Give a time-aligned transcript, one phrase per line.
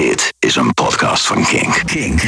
[0.00, 1.82] Dit is een podcast van Kink.
[1.86, 2.22] Kink.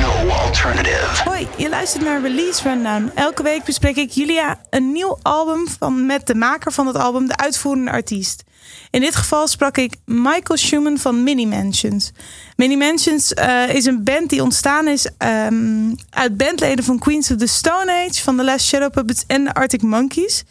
[0.00, 1.22] No alternative.
[1.24, 3.10] Hoi, je luistert naar Release Rundown.
[3.14, 7.26] Elke week bespreek ik Julia een nieuw album van, met de maker van het album,
[7.26, 8.44] de uitvoerende artiest.
[8.90, 12.12] In dit geval sprak ik Michael Schumann van Mini Mansions.
[12.56, 17.36] Mini Mansions uh, is een band die ontstaan is um, uit bandleden van Queens of
[17.36, 20.44] the Stone Age, van The Last Shadow Puppets en de Arctic Monkeys.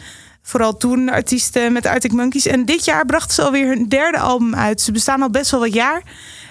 [0.48, 2.46] Vooral toen artiesten met Arctic Monkeys.
[2.46, 4.82] En dit jaar brachten ze alweer hun derde album uit.
[4.82, 6.02] Ze bestaan al best wel wat jaar.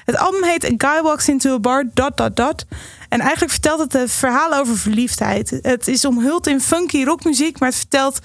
[0.04, 2.64] Het album heet A Guy Walks Into a Bar, dot, dot, dot.
[3.08, 5.58] En eigenlijk vertelt het een verhaal over verliefdheid.
[5.62, 8.18] Het is omhuld in funky rockmuziek, maar het vertelt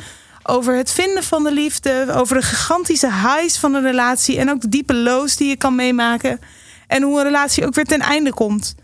[0.44, 4.62] over het vinden van de liefde, over de gigantische highs van een relatie en ook
[4.62, 6.40] de diepe lows die je kan meemaken.
[6.88, 8.76] En hoe een relatie ook weer ten einde komt.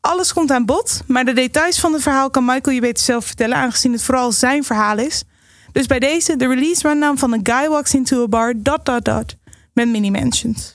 [0.00, 3.26] Alles komt aan bod, maar de details van het verhaal kan Michael je beter zelf
[3.26, 5.24] vertellen, aangezien het vooral zijn verhaal is.
[5.72, 9.04] Dus bij deze de release rundown van The Guy Walks Into a Bar, dot, dot,
[9.04, 9.36] dot,
[9.72, 10.74] met Mini Mansions.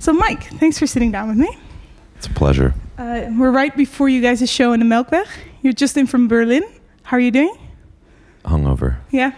[0.00, 1.56] So Mike, thanks for sitting down with me.
[2.16, 2.74] It's a pleasure.
[2.98, 5.26] Uh, we're right before you guys' show in the Melkweg.
[5.62, 6.64] You're just in from Berlin.
[7.02, 7.56] How are you doing?
[8.44, 8.96] Hungover.
[9.10, 9.32] Yeah.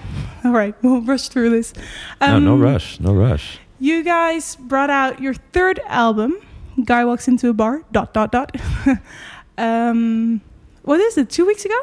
[0.45, 0.75] All right.
[0.83, 1.73] We'll rush through this.
[2.20, 3.01] Um, no, no rush.
[3.01, 3.58] No rush.
[3.81, 6.36] You guys brought out your third album,
[6.84, 8.55] Guy Walks Into a Bar, dot, dot, dot.
[9.58, 10.41] um,
[10.83, 11.81] what is it, two weeks ago?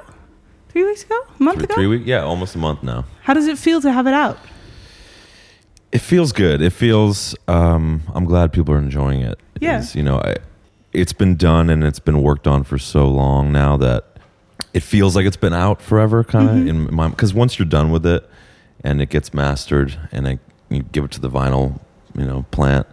[0.79, 1.19] Three weeks ago?
[1.37, 1.73] A month three, ago?
[1.75, 2.05] Three weeks?
[2.05, 3.03] Yeah, almost a month now.
[3.23, 4.37] How does it feel to have it out?
[5.91, 6.61] It feels good.
[6.61, 7.35] It feels.
[7.49, 9.37] Um, I'm glad people are enjoying it.
[9.59, 9.83] Yeah.
[9.93, 10.37] You know, I,
[10.93, 14.05] it's been done and it's been worked on for so long now that
[14.73, 16.69] it feels like it's been out forever, kind of Mhm.
[16.69, 17.09] in my.
[17.09, 18.25] Because once you're done with it,
[18.81, 21.81] and it gets mastered, and it, you give it to the vinyl,
[22.15, 22.87] you know, plant,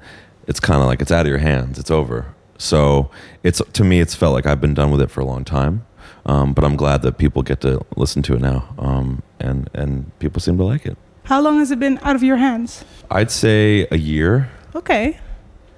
[0.48, 1.78] it's kind of like it's out of your hands.
[1.78, 2.34] It's over.
[2.58, 3.12] So
[3.44, 5.85] it's to me, it's felt like I've been done with it for a long time.
[6.26, 10.10] Um, but I'm glad that people get to listen to it now, um, and and
[10.18, 10.96] people seem to like it.
[11.24, 12.84] How long has it been out of your hands?
[13.10, 15.18] I'd say a year, Okay.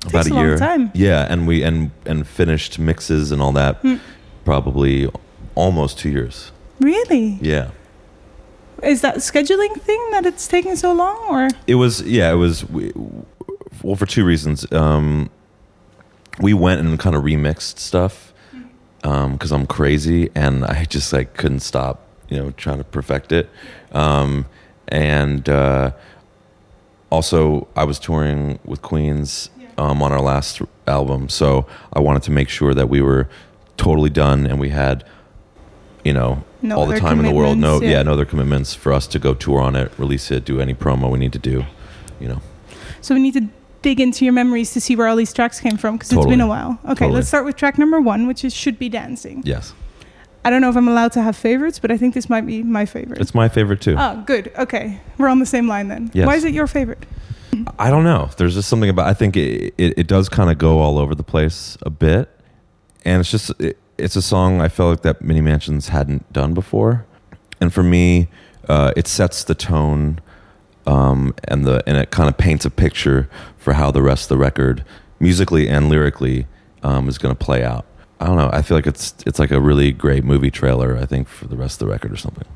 [0.07, 0.57] about Takes a a long year.
[0.59, 0.91] time.
[0.95, 3.97] Yeah, and we and and finished mixes and all that, Hmm.
[4.45, 5.11] probably
[5.55, 6.51] almost two years.
[6.81, 7.39] Really?
[7.43, 7.69] Yeah,
[8.83, 11.49] Is that scheduling thing that it's taking so long or?
[11.67, 12.01] it was.
[12.03, 12.65] Yeah, it was.
[12.65, 12.93] We,
[13.83, 14.65] well, for two reasons.
[14.73, 15.29] Um,
[16.41, 18.28] we went and kind of remixed stuff
[19.03, 23.49] because I'm crazy and I just like couldn't stop, you know, trying to perfect it.
[23.93, 24.47] Um,
[24.89, 25.93] and uh,
[27.11, 32.31] also, I was touring with Queens um, on our last album, so I wanted to
[32.31, 33.29] make sure that we were
[33.77, 35.05] totally done and we had,
[36.05, 37.59] you know, No all the time in the world.
[37.59, 37.91] No, yeah.
[37.91, 38.03] yeah.
[38.03, 41.11] no other commitments for us to go tour on it, release it, do any promo
[41.11, 41.65] we need to do.
[42.21, 42.43] You know,
[43.01, 43.49] So we need to
[43.83, 46.41] dig into your memories to see where all these tracks came from because it's been
[46.41, 46.79] a while.
[46.85, 47.13] Okay, Totally.
[47.15, 49.43] let's start with track number one, which is Should Be Dancing.
[49.45, 49.73] yes,
[50.45, 52.63] I don't know if I'm allowed to have favorites, but I think this might be
[52.63, 53.21] my favorite.
[53.21, 53.97] it's my favorite too.
[53.99, 54.51] oh, good.
[54.59, 55.01] Okay.
[55.19, 56.11] We're on the same line then.
[56.15, 56.27] Yes.
[56.27, 57.05] Why is it your favorite?
[57.79, 58.31] I don't know.
[58.37, 59.07] There's just something about.
[59.09, 62.29] I think it it, it does kind of go all over the place a bit,
[63.05, 66.55] and it's just it, it's a song I felt like that Mini Mansions hadn't done
[66.55, 67.05] before,
[67.61, 68.29] and for me,
[68.69, 70.21] uh, it sets the tone,
[70.89, 73.29] um, and the and it kind of paints a picture
[73.59, 74.85] for how the rest of the record,
[75.21, 76.47] musically and lyrically,
[76.83, 77.85] um, is going to play out.
[78.19, 78.51] I don't know.
[78.53, 80.97] I feel like it's it's like a really great movie trailer.
[80.97, 82.49] I think for the rest of the record or something.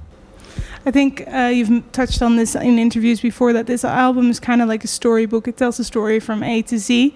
[0.84, 4.60] I think uh, you've touched on this in interviews before that this album is kind
[4.62, 5.46] of like a storybook.
[5.46, 7.14] It tells a story from A to Z.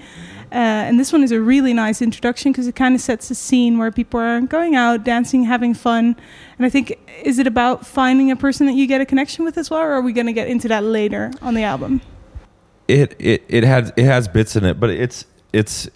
[0.52, 3.34] Uh, and this one is a really nice introduction because it kind of sets a
[3.34, 6.14] scene where people are going out, dancing, having fun.
[6.56, 9.58] And I think, is it about finding a person that you get a connection with
[9.58, 12.00] as well, or are we going to get into that later on the album?
[12.88, 15.88] it it it had it has bits in it, but it's it's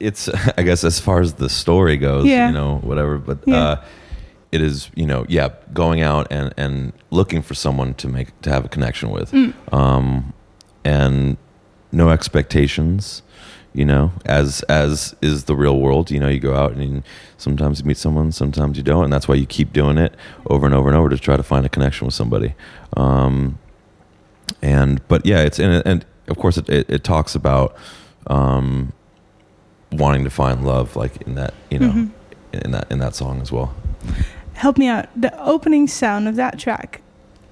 [0.00, 2.46] it's I guess as far as the story goes, Yeah.
[2.48, 3.18] you know, whatever.
[3.18, 3.56] But Yeah.
[3.56, 3.84] uh,
[4.54, 8.50] it is you know yeah going out and and looking for someone to make to
[8.50, 9.52] have a connection with, Mm.
[9.72, 10.32] um,
[10.84, 11.36] and
[11.92, 13.22] no expectations.
[13.76, 16.08] You know, as as is the real world.
[16.12, 17.02] You know, you go out and you,
[17.38, 20.14] sometimes you meet someone, sometimes you don't, and that's why you keep doing it
[20.46, 22.54] over and over and over to try to find a connection with somebody.
[22.96, 23.58] Um,
[24.62, 27.74] and but yeah, it's it, and of course it, it, it talks about
[28.28, 28.92] um,
[29.90, 32.10] wanting to find love, like in that you know Mhm.
[32.52, 33.74] in that in that song as well.
[34.54, 35.06] Help me out.
[35.20, 37.00] The opening sound of that track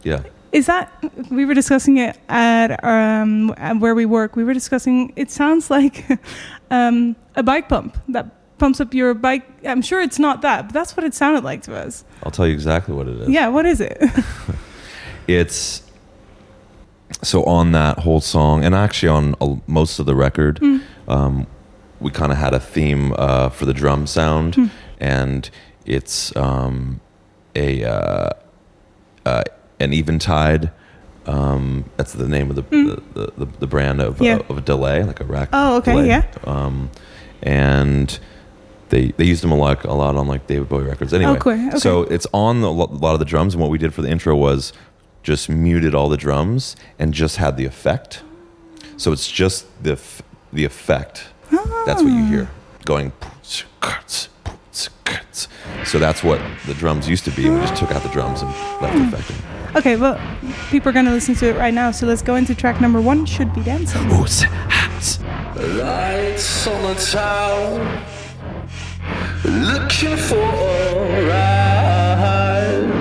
[0.04, 0.22] Yeah,
[0.52, 0.90] Is that
[1.31, 3.49] we were discussing it at um
[3.81, 4.37] where we work?
[4.37, 5.12] We were discussing.
[5.16, 6.04] It sounds like
[6.70, 8.26] um, a bike pump that
[8.58, 9.43] pumps up your bike.
[9.64, 12.04] I'm sure it's not that, but that's what it sounded like to us.
[12.22, 13.28] I'll tell you exactly what it is.
[13.28, 14.00] Yeah, what is it?
[15.28, 15.82] It's
[17.22, 20.78] so on that whole song, and actually on uh, most of the record, Hmm.
[21.06, 21.46] um,
[22.00, 24.66] we kind of had a theme uh, for the drum sound, Hmm.
[25.00, 25.49] and
[25.87, 27.00] it's um,
[27.55, 28.31] a uh,
[29.26, 29.43] uh,
[29.81, 30.70] an eventide
[31.26, 32.62] Um, that's the name of the
[33.14, 34.20] the, the, the brand of.
[34.20, 34.38] Yeah.
[34.49, 35.49] of a delay, like a rack.
[35.52, 36.08] Oh, okay, delay.
[36.08, 36.25] yeah.
[36.44, 36.90] Um,
[37.43, 38.19] and
[38.88, 41.12] they they used them a lot a lot on like David Bowie records.
[41.14, 41.52] Anyway, Oh, cool.
[41.69, 41.79] Okay.
[41.79, 42.70] so it's on the, a
[43.06, 43.55] lot of the drums.
[43.55, 44.73] And what we did for the intro was
[45.23, 48.23] just muted all the drums and just had the effect.
[48.96, 51.28] So it's just the f- the effect.
[51.87, 52.50] That's what you hear
[52.85, 53.12] going.
[54.73, 57.49] So that's what the drums used to be.
[57.51, 59.37] We just took out the drums and left the effecting.
[59.77, 60.19] Okay, well,
[60.71, 63.01] people are going to listen to it right now, so let's go into track number
[63.01, 64.11] one Should Be Dancing.
[64.13, 65.19] Ooh, s- hats.
[65.57, 68.03] Lights on the town,
[69.45, 72.93] looking for a rise.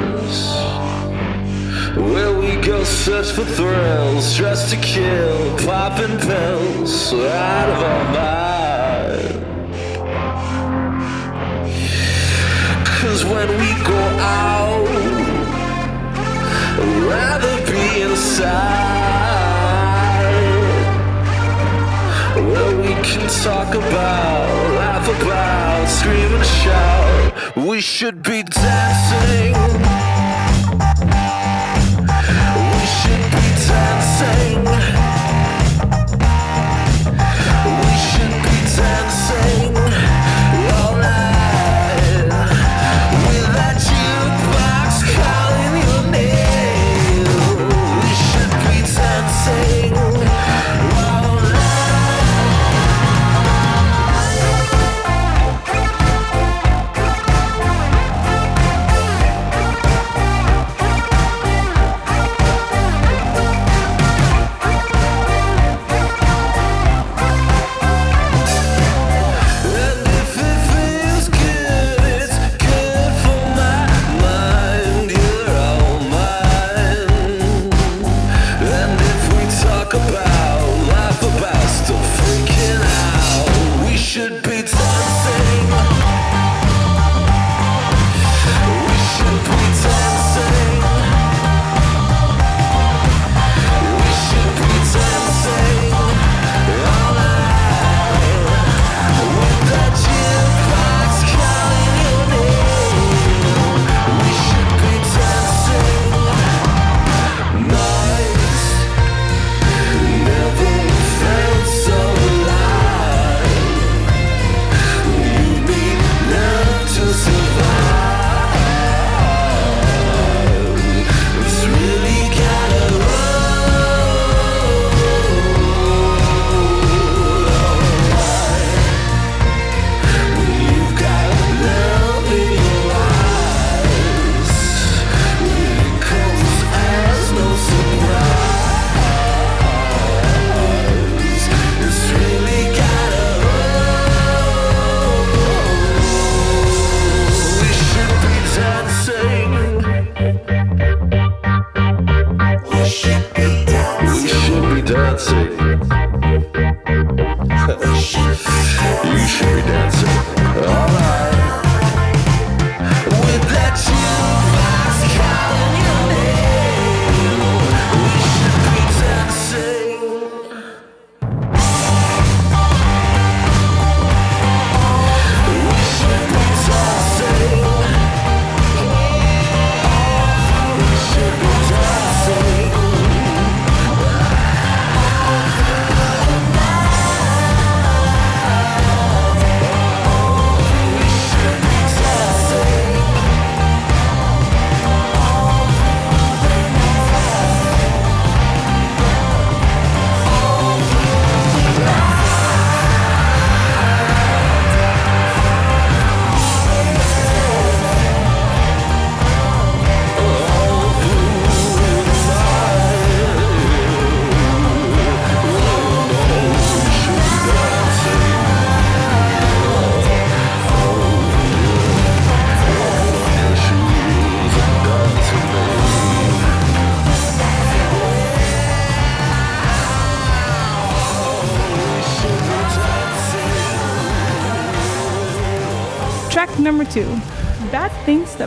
[1.97, 8.60] Where we go search for thrills, dressed to kill, popping pills out of our mind.
[13.11, 14.87] Cause when we go out,
[16.79, 18.47] I'd rather be inside.
[22.37, 24.47] Where we can talk about,
[24.77, 27.33] laugh about, scream and shout.
[27.67, 29.55] We should be dancing.
[32.71, 34.70] We should be dancing.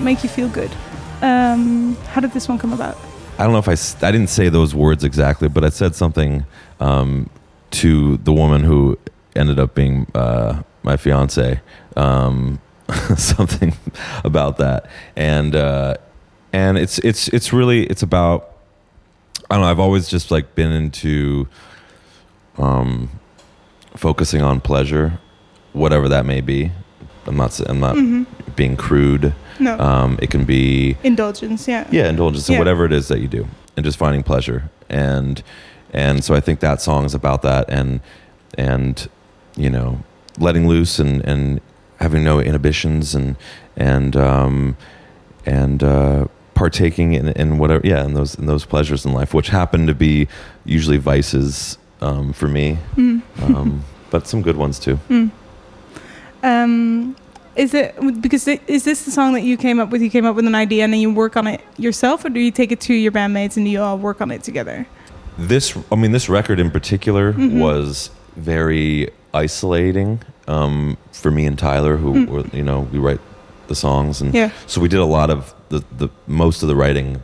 [0.04, 0.70] Make You Feel Good.
[1.23, 2.99] Um, how did this one come about?
[3.38, 6.44] I don't know if I, I didn't say those words exactly, but I said something
[6.78, 7.30] um,
[7.73, 8.99] to the woman who
[9.34, 11.61] ended up being uh, my fiance.
[11.96, 12.61] Um,
[13.16, 13.75] something
[14.25, 15.96] about that, and uh,
[16.52, 18.50] and it's it's it's really it's about.
[19.50, 19.70] I don't know.
[19.70, 21.49] I've always just like been into
[22.58, 23.08] um,
[23.96, 25.18] focusing on pleasure,
[25.73, 26.73] whatever that may be.
[27.26, 27.58] I'm not.
[27.61, 27.96] I'm not
[28.54, 29.34] being crude.
[29.61, 29.78] No.
[29.78, 31.87] Um, it can be Indulgence, yeah.
[31.90, 33.46] yeah, indulgence in whatever it is that you do,
[33.76, 34.70] and just finding pleasure.
[34.88, 35.42] And
[35.92, 38.00] and so I think that song is about that, and
[38.58, 39.08] and
[39.56, 40.02] you know,
[40.38, 41.61] letting loose and and
[42.00, 43.37] having no inhibitions, and
[43.76, 44.76] and um,
[45.46, 49.49] and uh, partaking in, in whatever yeah in those in those pleasures in life, which
[49.49, 50.26] happen to be
[50.64, 53.23] usually vices um, for me, Mm.
[53.42, 54.99] um, but some good ones too.
[56.42, 57.16] Um,
[57.56, 60.02] is it because it, is this the song that you came up with?
[60.02, 62.40] You came up with an idea and then you work on it yourself, or do
[62.40, 64.87] you take it to your bandmates and you all work on it together?
[65.37, 67.58] this i mean this record in particular Mhm.
[67.58, 72.28] was very isolating um, for me and tyler who Mm.
[72.28, 73.18] were you know we write
[73.66, 74.50] the songs and Yeah.
[74.68, 77.20] so we did a lot of the, the most of the writing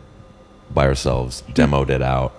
[0.74, 2.32] by ourselves demoed it out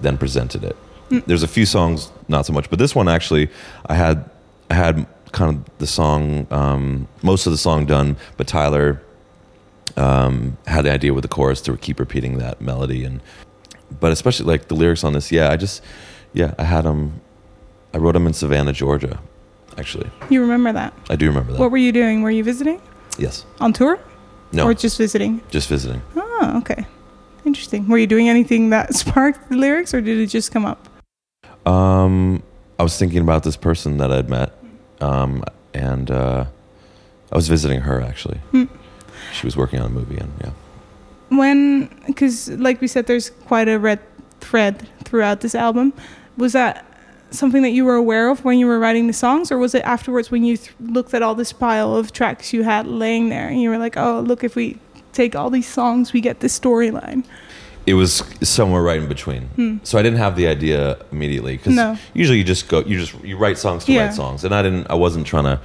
[0.00, 0.76] then presented it
[1.10, 1.22] Mm.
[1.26, 3.50] there's a few songs not so much but this one actually
[3.90, 4.24] i had
[4.70, 9.00] i had kind of the song um, most of the song done but tyler
[9.96, 13.20] um, had the idea with the chorus to keep repeating that melody and
[14.00, 15.82] but especially like the lyrics on this yeah i just
[16.32, 17.20] yeah i had them
[17.94, 19.20] i wrote them in savannah georgia
[19.78, 20.92] actually You remember that?
[21.10, 22.22] i do remember that What were you doing?
[22.22, 22.80] Were you visiting
[23.18, 23.98] yes on tour
[24.52, 25.40] no or just visiting?
[25.50, 26.86] just visiting Oh, okay.
[27.44, 27.86] Interesting.
[27.88, 30.88] Were you doing anything that sparked the lyrics, or did it just come up?
[31.66, 32.42] um
[32.78, 34.52] i was thinking about this person that i'd met
[35.00, 35.42] um
[35.74, 36.44] and uh
[37.32, 38.64] i was visiting her actually Hmm.
[39.32, 40.50] she was working on a movie and yeah
[41.30, 44.00] When, because like we said, there's quite a red
[44.40, 45.92] thread throughout this album.
[46.36, 46.84] Was that
[47.30, 49.84] something that you were aware of when you were writing the songs, or was it
[49.84, 53.46] afterwards when you th- looked at all this pile of tracks you had laying there
[53.46, 54.78] and you were like, oh, look, if we
[55.12, 57.22] take all these songs, we get this storyline?
[57.90, 58.12] It was
[58.56, 59.42] somewhere right in between
[59.88, 60.78] so i didn't have the idea
[61.14, 61.76] immediately because Hmm.
[61.86, 61.98] No.
[62.22, 64.00] usually you just go you just you write songs to Yeah.
[64.06, 65.56] write songs and i didn't i wasn't trying to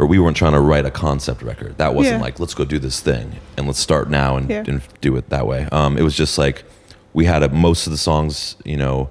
[0.00, 2.22] or we weren't trying to write a concept record that wasn't Yeah.
[2.26, 4.64] like let's go do this thing and let's start now and, Yeah.
[4.66, 6.64] and do it that way um, it was just like
[7.12, 9.10] we had a, most of the songs you know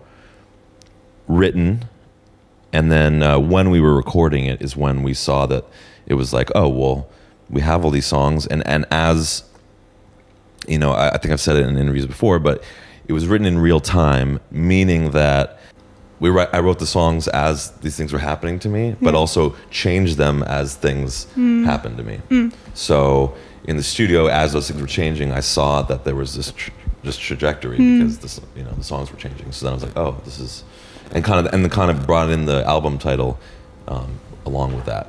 [1.27, 1.85] written
[2.71, 5.63] and then uh, when we were recording it is when we saw that
[6.05, 7.07] it was like oh well
[7.49, 9.43] we have all these songs and and as
[10.67, 12.63] you know I, I think i've said it in interviews before but
[13.07, 15.59] it was written in real time meaning that
[16.19, 19.19] we write, i wrote the songs as these things were happening to me but Yeah.
[19.19, 21.65] also changed them as things hmm.
[21.65, 22.17] happened to me.
[22.29, 22.49] Hmm.
[22.73, 26.51] So in the studio as those things were changing i saw that there was this
[26.51, 26.71] tr-
[27.03, 29.51] this trajectory because this you know the songs were changing.
[29.51, 30.63] So then i was like oh this is
[31.11, 33.37] and kind of and the kind of brought in the album title
[33.87, 35.07] um, along with that.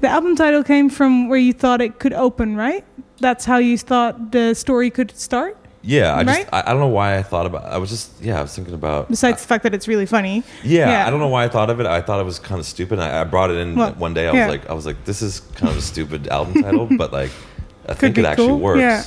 [0.00, 2.84] The album title came from where you thought it could open, right?
[3.20, 5.56] That's how you thought the story could start.
[5.82, 6.26] yeah i Right?
[6.44, 8.52] just I, I don't know why i thought about i was just yeah i was
[8.56, 10.42] thinking about Besides the fact that it's really funny.
[10.64, 11.06] Yeah, Yeah.
[11.06, 11.86] I don't know why I thought of it.
[11.86, 12.98] I thought it was kind of stupid.
[12.98, 14.26] I, I brought it in Well, one day.
[14.28, 14.46] I yeah.
[14.46, 17.30] was like, I was like, this is kind of a stupid album title, but like,
[17.88, 18.80] I think it actually cool, works.
[18.80, 19.04] yeah.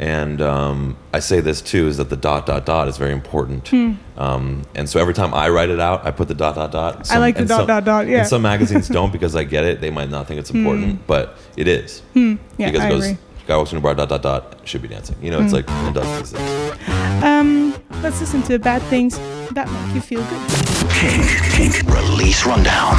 [0.00, 3.68] And um, I say this too is that the dot dot dot is very important.
[3.68, 3.92] Hmm.
[4.16, 7.10] Um, and so every time I write it out, I put the dot dot dot.
[7.10, 8.20] I like the and dot, dot, dot, yeah.
[8.20, 9.82] And some magazines don't because I get it.
[9.82, 13.06] They might not think it's important, but it is Yeah, because I it goes.
[13.08, 13.18] agree.
[13.46, 15.16] Guy walks in a bar, dot dot dot, should be dancing.
[15.20, 16.40] You know, it's like it does these.
[17.22, 19.18] Um, let's listen to bad things
[19.50, 20.48] that make you feel good.
[20.90, 22.96] Kink, kink, release rundown.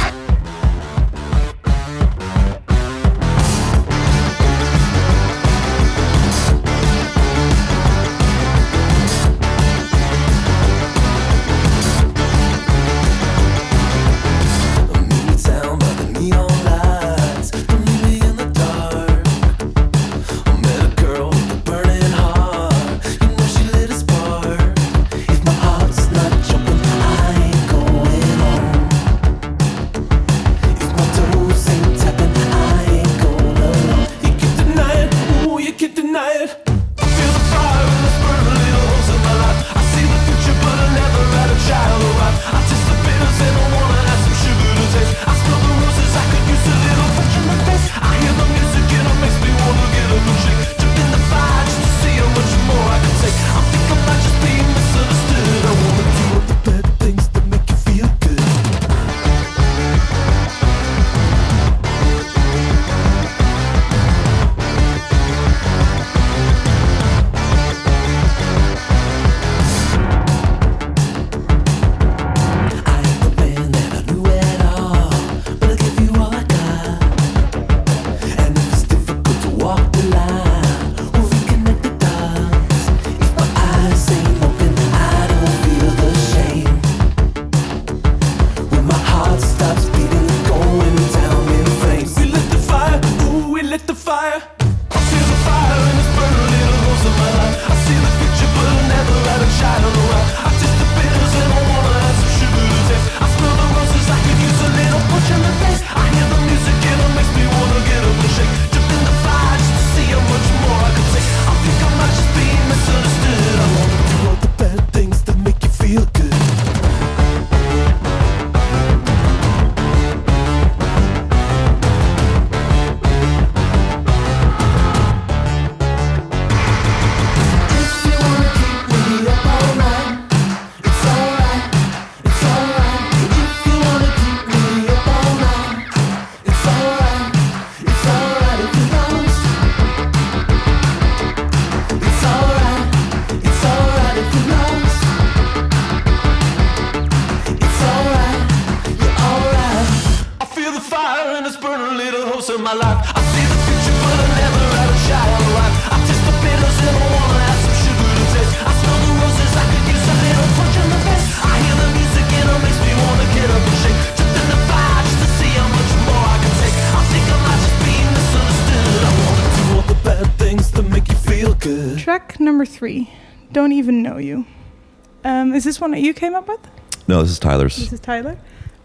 [175.62, 176.58] Is this one that you came up with?
[177.06, 177.76] No, this is Tyler's.
[177.76, 178.36] This is Tyler.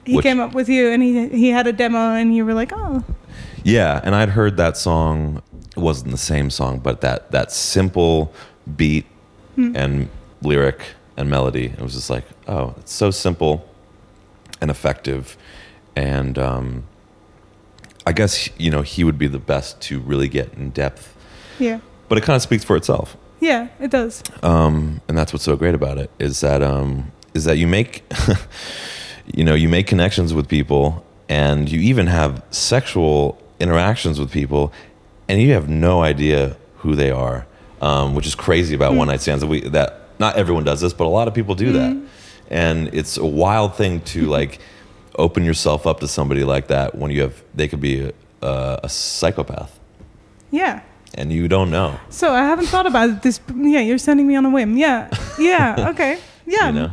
[0.05, 2.53] He Which- came up with you, and he he had a demo, and you were
[2.53, 3.03] like, "Oh,
[3.63, 5.41] Yeah, and I'd heard that song.
[5.75, 8.31] It wasn't the same song, but that that simple
[8.75, 9.05] beat
[9.57, 10.07] and
[10.43, 10.81] lyric
[11.17, 11.65] and melody.
[11.65, 13.67] It was just like, oh, it's so simple
[14.61, 15.35] and effective,
[15.95, 16.83] and um,
[18.05, 21.15] I guess you know he would be the best to really get in depth.
[21.59, 23.17] yeah, But it kind of speaks for itself.
[23.39, 27.43] Yeah, it does." um, and that's what's so great about it is that um, is
[27.45, 28.03] that you make
[29.35, 34.71] you know you make connections with people and you even have sexual interactions with people
[35.27, 37.47] and you have no idea who they are
[37.81, 39.41] um, which is crazy about one night stands.
[39.41, 41.97] That we that not everyone does this but a lot of people do that.
[42.49, 44.59] And it's a wild thing to like
[45.15, 48.89] open yourself up to somebody like that when you have they could be a, a
[48.89, 49.79] psychopath.
[50.51, 50.81] Yeah.
[51.15, 53.39] And you don't know So I haven't thought about this.
[53.55, 54.77] Yeah, you're sending me on a whim.
[54.77, 56.67] Yeah, yeah, okay, yeah.
[56.67, 56.91] you know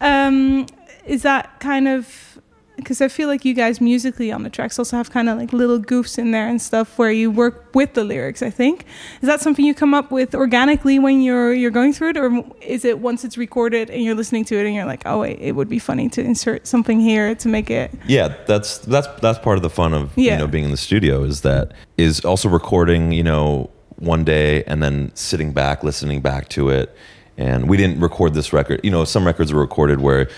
[0.00, 0.66] Um,
[1.06, 2.38] is that kind of
[2.76, 5.52] because I feel like you guys musically on the tracks also have kind of like
[5.52, 8.42] little goofs in there and stuff where you work with the lyrics.
[8.42, 8.84] I think
[9.22, 12.44] is that something you come up with organically when you're you're going through it, or
[12.60, 15.38] is it once it's recorded and you're listening to it and you're like, oh wait,
[15.40, 17.90] it would be funny to insert something here to make it.
[18.06, 20.32] yeah that's that's that's part of the fun of Yeah.
[20.32, 24.64] you know being in the studio is that is also recording you know one day
[24.64, 26.94] and then sitting back listening back to it
[27.38, 30.28] and we didn't record this record you know some records were recorded where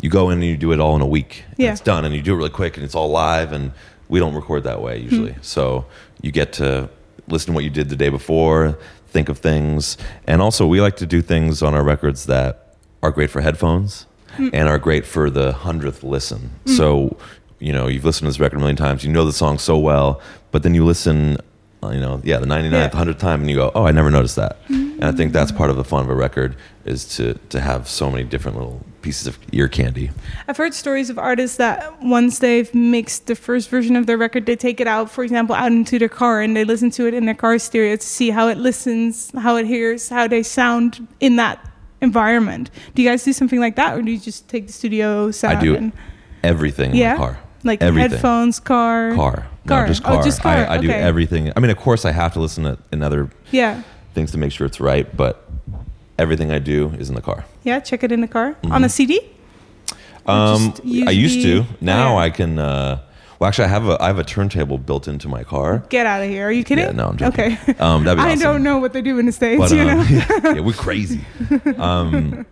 [0.00, 1.72] you go in and you do it all in a week Yeah.
[1.72, 3.72] it's done and you do it really quick and it's all live and
[4.08, 5.32] we don't record that way usually.
[5.32, 5.42] Hmm.
[5.42, 5.86] So
[6.20, 6.88] you get to
[7.28, 10.96] listen to what you did the day before think of things and also we like
[10.96, 14.48] to do things on our records that are great for headphones hmm.
[14.52, 16.50] and are great for the hundredth listen.
[16.66, 16.72] Hmm.
[16.72, 17.16] So
[17.58, 19.78] you know you've listened to this record a million times you know the song so
[19.78, 21.36] well but then you listen
[21.82, 22.88] Uh, you know yeah the 99th Yeah.
[22.90, 24.58] 100th time and you go oh i never noticed that.
[24.68, 25.58] And i think that's mm-hmm.
[25.58, 28.84] part of the fun of a record is to to have so many different little
[29.02, 30.10] pieces of ear candy.
[30.46, 34.46] I've heard stories of artists that once they've mixed the first version of their record,
[34.46, 37.14] they take it out, for example, out into their car and they listen to it
[37.14, 41.06] in their car stereo to see how it listens, how it hears, how they sound
[41.20, 41.64] in that
[42.00, 42.70] environment.
[42.94, 45.58] Do you guys do something like that, or do you just take the studio sound?
[45.58, 45.92] i do and,
[46.42, 47.38] everything yeah, in the car.
[47.62, 48.10] Like everything.
[48.10, 49.82] headphones, car, car car.
[49.82, 50.56] no just Oh, car, just car.
[50.56, 53.82] I, I do everything i mean of course i have to listen to another Yeah,
[54.14, 55.48] things to make sure it's right but
[56.18, 57.78] everything i do is in the car yeah.
[57.80, 58.72] Check it in the car Mm-hmm.
[58.72, 59.20] on a CD.
[60.26, 60.74] Um,
[61.06, 61.64] I used the- to.
[61.80, 62.24] Now Oh, yeah.
[62.24, 62.58] I can.
[62.58, 63.00] Uh,
[63.38, 65.82] well, actually, I have a I have a turntable built into my car.
[65.88, 66.46] Get out of here!
[66.48, 66.84] Are you kidding?
[66.84, 67.56] Yeah, no, I'm joking.
[67.68, 67.74] Okay.
[67.78, 68.38] Um, I awesome.
[68.38, 69.58] don't know what they do in the states.
[69.60, 71.20] But you um, know, yeah, yeah, we're crazy.
[71.78, 72.46] Um,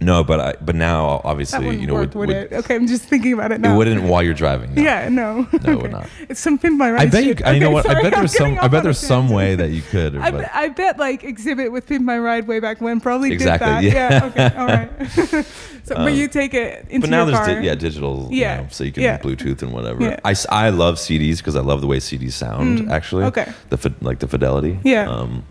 [0.00, 2.52] no, but I but now obviously you know work, would, would, it?
[2.52, 3.74] Okay, I'm just thinking about it now.
[3.74, 4.74] it wouldn't while you're driving.
[4.74, 4.82] no.
[4.82, 5.46] Yeah, no.
[5.52, 6.08] No, it would not.
[6.28, 7.08] It's some pimp my ride.
[7.08, 7.36] I bet you.
[7.44, 7.86] I, you know what?
[7.86, 8.58] I sorry, bet I'm there's some.
[8.58, 10.16] I bet there's some way that you could.
[10.16, 13.88] I, bet, I bet like Xzibit with Pimp My Ride way back when probably Exactly,
[13.88, 14.34] did that.
[14.36, 14.50] yeah.
[14.50, 15.46] okay, all right.
[15.84, 17.26] so, but you take it into the car.
[17.26, 19.18] but now there's di- yeah digital Yeah, you know, so you can yeah.
[19.18, 20.02] Bluetooth and whatever.
[20.02, 20.20] Yeah.
[20.24, 23.24] I, I love CDs because I love the way CDs sound actually.
[23.24, 23.52] Mm, okay.
[23.70, 24.78] The like the fidelity.
[24.82, 25.08] Yeah.
[25.08, 25.44] Um,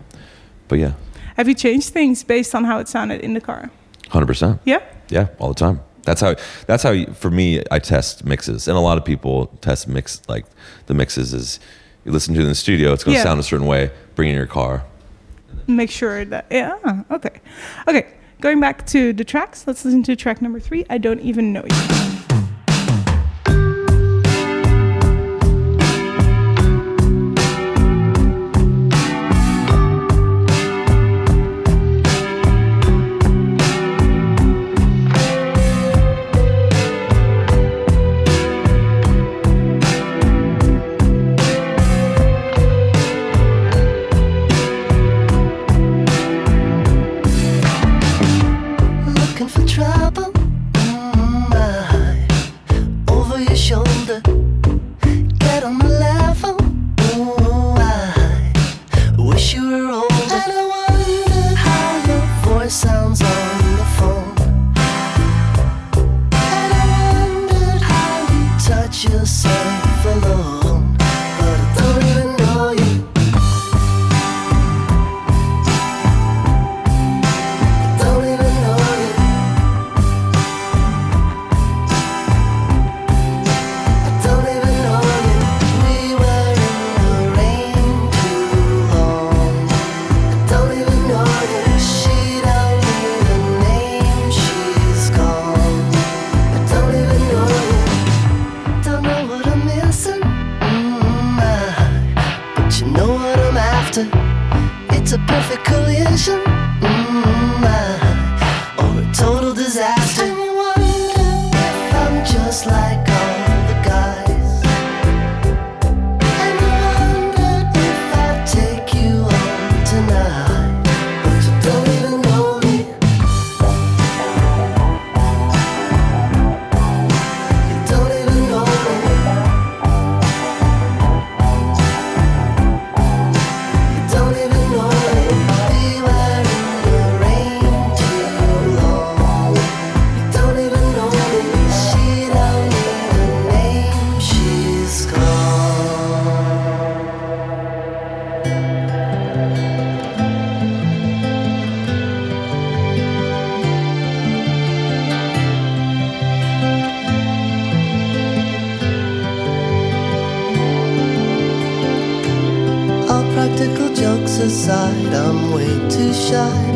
[0.68, 0.94] but yeah,
[1.36, 3.70] Have you changed things based on how it sounded in the car?
[4.14, 4.60] Hundred percent.
[4.64, 4.80] Yeah.
[5.10, 5.80] Yeah, all the time.
[6.04, 6.34] That's how.
[6.66, 7.04] That's how.
[7.12, 10.46] For me, I test mixes, and a lot of people test mix like
[10.86, 11.60] the mixes is
[12.04, 13.24] you listen to it in the studio, it's going to Yeah.
[13.24, 13.90] sound a certain way.
[14.14, 14.84] Bring it in your car.
[15.66, 16.78] Make sure that yeah.
[16.84, 17.40] ah, Okay.
[17.88, 18.06] Okay.
[18.40, 20.84] Going back to the tracks, let's listen to track number three.
[20.90, 22.10] I don't even know you.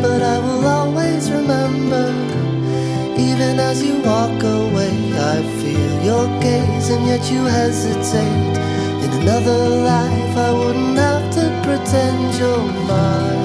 [0.01, 2.07] But I will always remember.
[3.17, 4.95] Even as you walk away,
[5.33, 8.57] I feel your gaze, and yet you hesitate.
[9.03, 9.59] In another
[9.93, 13.38] life, I wouldn't have to pretend you're mine.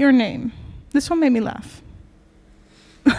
[0.00, 0.52] Your Name.
[0.92, 1.82] This one made me laugh.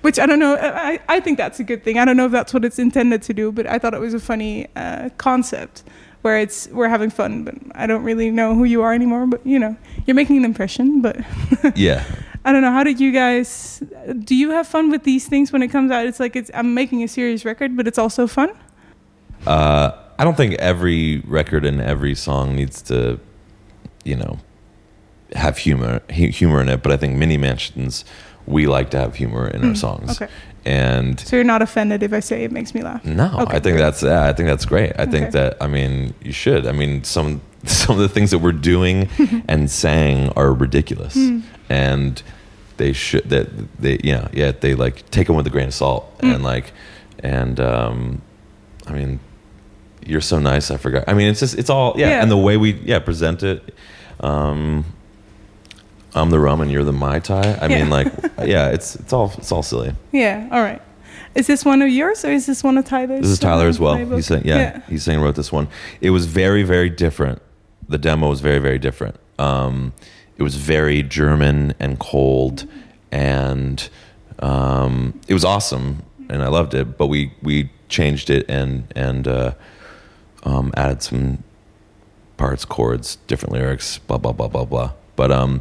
[0.00, 0.56] Which I don't know.
[0.56, 1.98] I, I think that's a good thing.
[1.98, 4.14] I don't know if that's what it's intended to do, but I thought it was
[4.14, 5.82] a funny uh, concept
[6.22, 9.26] where it's we're having fun, but I don't really know who you are anymore.
[9.26, 11.02] But you know, you're making an impression.
[11.02, 11.18] But
[11.76, 12.04] Yeah.
[12.44, 12.72] I don't know.
[12.72, 13.82] How did you guys?
[14.24, 16.06] Do you have fun with these things when it comes out?
[16.06, 18.50] It's like it's I'm making a serious record, but it's also fun.
[19.46, 23.18] Uh, I don't think every record and every song needs to,
[24.04, 24.38] you know,
[25.34, 26.82] have humor humor in it.
[26.82, 28.04] But I think Mini Mansions,
[28.46, 30.20] we like to have humor in our songs.
[30.20, 30.30] okay.
[30.64, 33.02] And So you're not offended if I say it makes me laugh.
[33.04, 33.78] no, Okay, I think great.
[33.78, 34.92] that's yeah, I think that's great.
[34.98, 35.10] I Okay.
[35.12, 36.66] think that I mean you should.
[36.66, 39.08] I mean some some of the things that we're doing
[39.48, 41.40] and saying are ridiculous, Hmm.
[41.70, 42.22] and
[42.76, 43.48] they should that
[43.80, 46.30] they you know yeah they like take them with a grain of salt Hmm.
[46.32, 46.72] and like
[47.22, 48.20] and um,
[48.86, 49.20] I mean
[50.06, 50.70] you're so nice.
[50.70, 51.04] I forgot.
[51.08, 52.22] I mean it's just it's all yeah, Yeah.
[52.22, 53.74] and the way we yeah present it.
[54.20, 54.84] Um,
[56.14, 57.58] I'm the rum and you're the mai tai.
[57.60, 57.78] I Yeah.
[57.80, 58.06] mean, like,
[58.44, 59.92] yeah, it's it's all it's all silly.
[60.12, 60.48] Yeah.
[60.50, 60.82] All right.
[61.34, 63.20] Is this one of yours or is this one of Tyler's?
[63.22, 63.94] This is Tyler as well.
[63.94, 64.16] playbook?
[64.16, 65.68] He's saying, yeah, he's saying wrote this one.
[66.00, 67.40] It was very, very different.
[67.88, 69.16] The demo was very, very different.
[69.38, 69.92] Um,
[70.36, 72.66] it was very German and cold,
[73.12, 73.88] and
[74.40, 76.98] um, it was awesome, and I loved it.
[76.98, 79.52] But we we changed it and and uh,
[80.42, 81.44] um, added some
[82.36, 84.92] parts, chords, different lyrics, blah blah blah blah blah.
[85.16, 85.60] But um,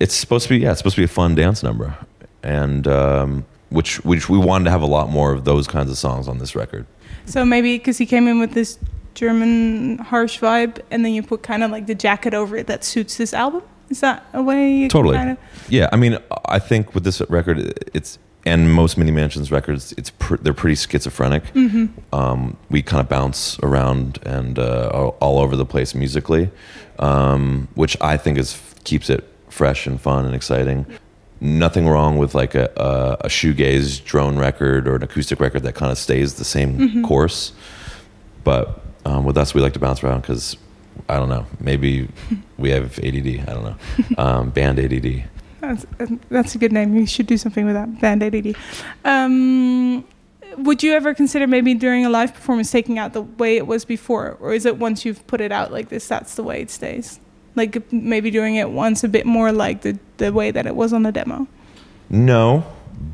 [0.00, 1.96] it's supposed to be yeah, it's supposed to be a fun dance number,
[2.42, 5.98] and um, which which we wanted to have a lot more of those kinds of
[5.98, 6.86] songs on this record.
[7.24, 8.78] So maybe because he came in with this
[9.14, 12.84] German harsh vibe, and then you put kind of like the jacket over it that
[12.84, 13.62] suits this album.
[13.88, 14.72] Is that a way?
[14.72, 15.16] You Totally.
[15.16, 17.58] Kind of, Yeah, I mean, I think with this record,
[17.94, 21.52] it's and most Mini Mansions records, it's pr- they're pretty schizophrenic.
[21.52, 22.14] Mm-hmm.
[22.14, 26.50] Um, we kind of bounce around and uh, all, all over the place musically,
[27.00, 29.24] um, which I think is keeps it
[29.56, 30.84] fresh and fun and exciting.
[31.40, 35.74] Nothing wrong with like a, a, a shoegaze drone record or an acoustic record that
[35.74, 37.04] kind of stays the same Mm-hmm.
[37.04, 37.52] course.
[38.44, 40.56] But um, with us, we like to bounce around because
[41.08, 41.46] I don't know.
[41.60, 42.08] Maybe
[42.58, 43.26] we have ADD.
[43.48, 43.76] I don't know.
[44.18, 45.24] Um, band ADD.
[45.60, 45.86] that's
[46.30, 46.94] that's a good name.
[46.96, 48.54] You should do something with that band ADD.
[49.04, 50.04] Um,
[50.58, 53.84] would you ever consider maybe during a live performance taking out the way it was
[53.84, 56.70] before, or is it once you've put it out like this, that's the way it
[56.70, 57.20] stays?
[57.56, 60.92] Like maybe doing it once a bit more like the the way that it was
[60.92, 61.46] on the demo.
[62.10, 62.64] No,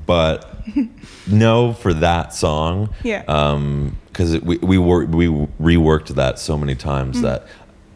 [0.06, 0.66] but
[1.26, 2.90] no for that song.
[3.02, 3.22] Yeah.
[3.28, 5.26] Um, because we we wor- we
[5.60, 7.46] reworked that so many times that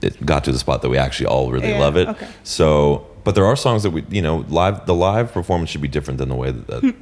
[0.00, 2.08] it got to the spot that we actually all really Yeah, love it.
[2.08, 2.28] okay.
[2.42, 5.88] So, but there are songs that we, you know, live the live performance should be
[5.88, 6.94] different than the way that, that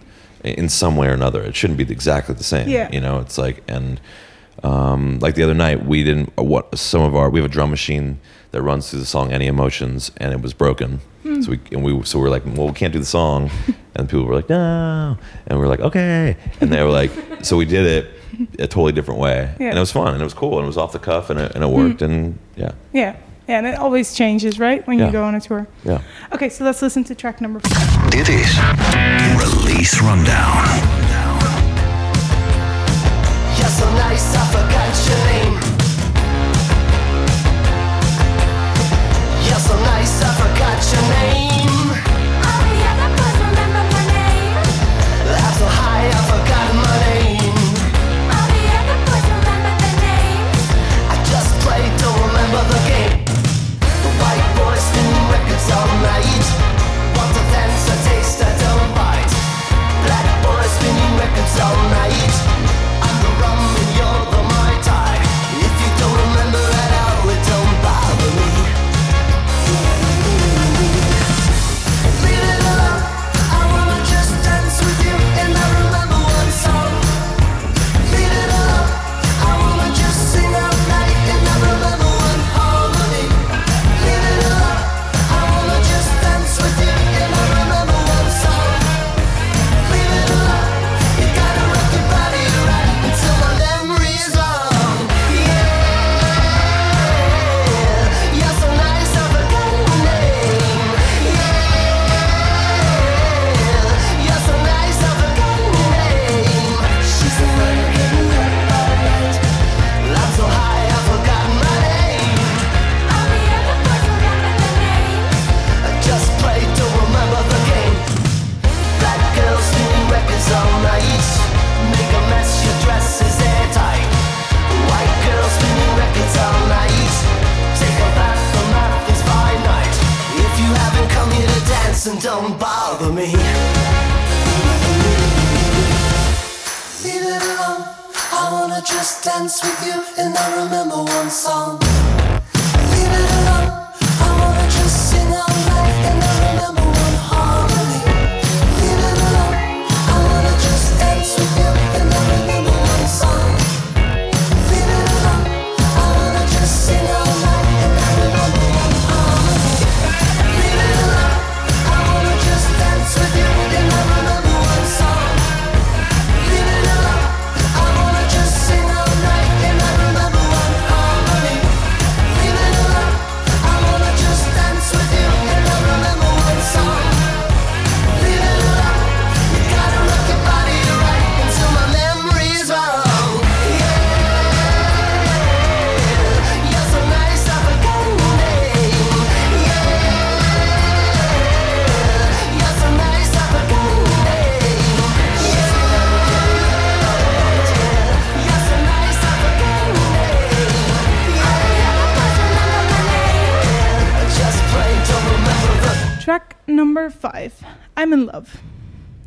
[0.43, 1.43] in some way or another.
[1.43, 2.69] It shouldn't be exactly the same.
[2.69, 2.91] Yeah.
[2.91, 4.01] You know, it's like and
[4.65, 7.71] um, like the other night we didn't what some of our we have a drum
[7.71, 8.19] machine
[8.55, 11.01] that runs through the song Any Emotions and it was broken.
[11.25, 11.43] Hmm.
[11.43, 13.51] So we and we so we're like, well, we can't do the song,
[13.97, 17.11] and people were like, no, and we are like, okay, and they were like,
[17.43, 18.05] so we did it
[18.61, 19.69] a totally different way, Yeah.
[19.71, 21.41] and it was fun and it was cool and it was off the cuff and
[21.41, 23.17] it, and it worked and yeah, Yeah.
[23.49, 24.87] Yeah, and it always changes, right?
[24.87, 25.07] When Yeah.
[25.07, 25.67] you go on a tour.
[25.85, 26.01] yeah.
[26.33, 28.11] Okay, so let's listen to track number four.
[28.11, 28.51] Dit is
[29.45, 30.65] Release Rundown.
[33.59, 35.44] You're so nice, I forgot your name.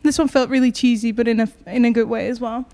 [0.08, 2.66] This one felt really cheesy, but in a in a good way as well.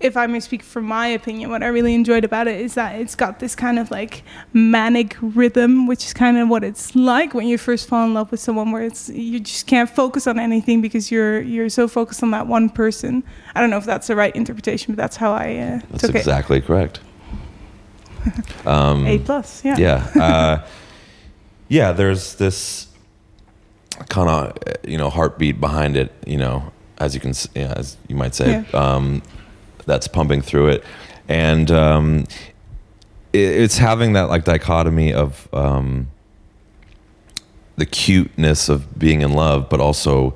[0.00, 3.00] If I may speak from my opinion, what I really enjoyed about it is that
[3.00, 7.32] it's got this kind of like manic rhythm, which is kind of what it's like
[7.32, 10.40] when you first fall in love with someone, where it's you just can't focus on
[10.40, 13.22] anything because you're you're so focused on that one person.
[13.54, 16.16] I don't know if that's the right interpretation, but that's how I uh, That's took
[16.16, 16.98] exactly correct.
[18.66, 19.06] Um.
[19.06, 19.76] A plus, yeah.
[19.78, 20.66] yeah uh,
[21.68, 22.88] yeah there's this
[24.08, 28.14] kind of you know heartbeat behind it you know as you can yeah, as you
[28.14, 28.78] might say Yeah.
[28.78, 29.22] um,
[29.86, 30.84] that's pumping through it.
[31.28, 32.26] And um,
[33.32, 36.08] it, it's having that like dichotomy of um,
[37.76, 40.34] the cuteness of being in love but also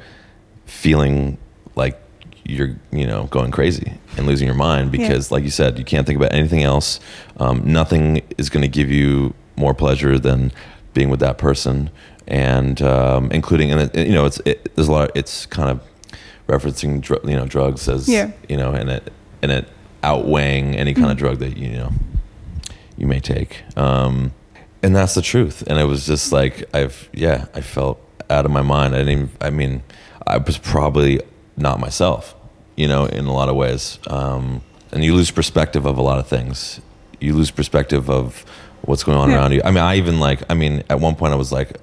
[0.67, 1.37] feeling
[1.77, 2.01] like
[2.47, 6.07] you're you know going crazy and losing your mind because like you said you can't
[6.07, 7.01] think about anything else.
[7.39, 10.53] Um, nothing is going to give you more pleasure than
[10.95, 11.91] being with that person.
[12.27, 15.81] And um, including and it, you know it's it, there's a lot it's kind of
[16.49, 18.31] referencing dr- you know drugs as Yeah.
[18.49, 19.69] you know and it and it
[20.03, 21.93] outweighing any kind of drug that you know
[22.97, 23.63] you may take.
[23.77, 24.33] Um,
[24.83, 25.65] and that's the truth.
[25.67, 27.99] And it was just like i've yeah i felt
[28.31, 28.95] out of my mind.
[28.95, 29.83] I didn't even, i mean
[30.27, 31.21] i was probably
[31.57, 32.35] not myself
[32.77, 33.99] you know in a lot of ways.
[34.09, 34.61] Um,
[34.93, 36.81] and you lose perspective of a lot of things.
[37.21, 38.45] You lose perspective of
[38.83, 39.37] what's going on Yeah.
[39.37, 39.63] around you.
[39.65, 41.79] I mean i even like i mean at one point i was like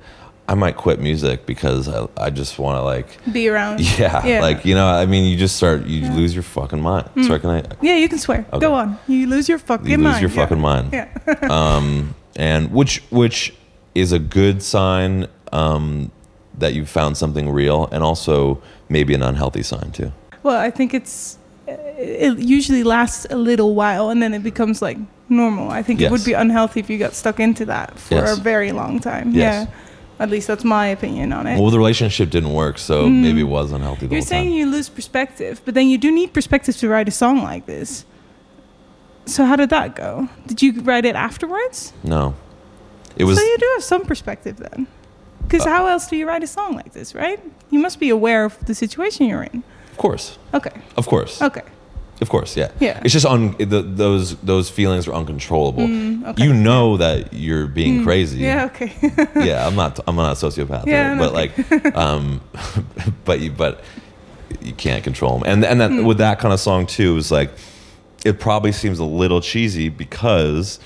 [0.52, 3.80] I might quit music because I, I just want to like Be around.
[3.98, 7.10] yeah, like you know I mean you just start you lose your fucking mind.
[7.26, 7.64] Sorry, can I?
[7.82, 8.46] yeah, you can swear.
[8.52, 8.60] Okay.
[8.60, 9.00] Go on.
[9.08, 9.92] You lose your fucking mind.
[9.92, 10.22] You lose mind.
[10.22, 10.36] your Yeah.
[10.44, 10.88] fucking mind.
[10.92, 11.48] Yeah.
[11.78, 13.54] um, and which which
[13.96, 16.12] is a good sign um,
[16.58, 20.12] that you've found something real, and also maybe an unhealthy sign too.
[20.44, 21.38] Well, I think it's
[21.68, 24.98] it usually lasts a little while and then it becomes like
[25.30, 25.70] normal.
[25.70, 28.38] I think it would be unhealthy if you got stuck into that for Yes.
[28.38, 29.32] a very long time.
[29.32, 29.68] Yes.
[29.70, 29.74] Yeah.
[30.22, 31.60] At least that's my opinion on it.
[31.60, 34.12] Well, the relationship didn't work, so maybe it was unhealthy Mm.
[34.12, 34.58] You're saying time.
[34.60, 38.06] you lose perspective, but then you do need perspective to write a song like this.
[39.26, 40.30] So how did that go?
[40.46, 41.92] Did you write it afterwards?
[42.04, 42.36] no,
[43.16, 43.38] it was.
[43.40, 44.86] so you do have some perspective then.
[45.42, 47.40] Because how else do you write a song like this, right?
[47.72, 49.64] You must be aware of the situation you're in.
[49.92, 50.76] of course, Okay.
[50.98, 51.64] of course, Okay.
[52.22, 52.72] Of course, yeah.
[52.80, 53.02] Yeah.
[53.04, 55.88] It's just on the, those those feelings are uncontrollable.
[55.88, 56.44] Mm, okay.
[56.44, 58.40] You know that you're being crazy.
[58.40, 58.66] Yeah.
[58.66, 58.94] Okay.
[59.36, 60.00] yeah, I'm not.
[60.08, 60.86] I'm not a sociopath.
[60.86, 61.20] Yeah, right?
[61.20, 62.42] but like, um,
[63.26, 63.84] but you, but
[64.62, 65.44] you can't control them.
[65.52, 67.50] And and that with that kind of song too is like,
[68.24, 70.80] it probably seems a little cheesy because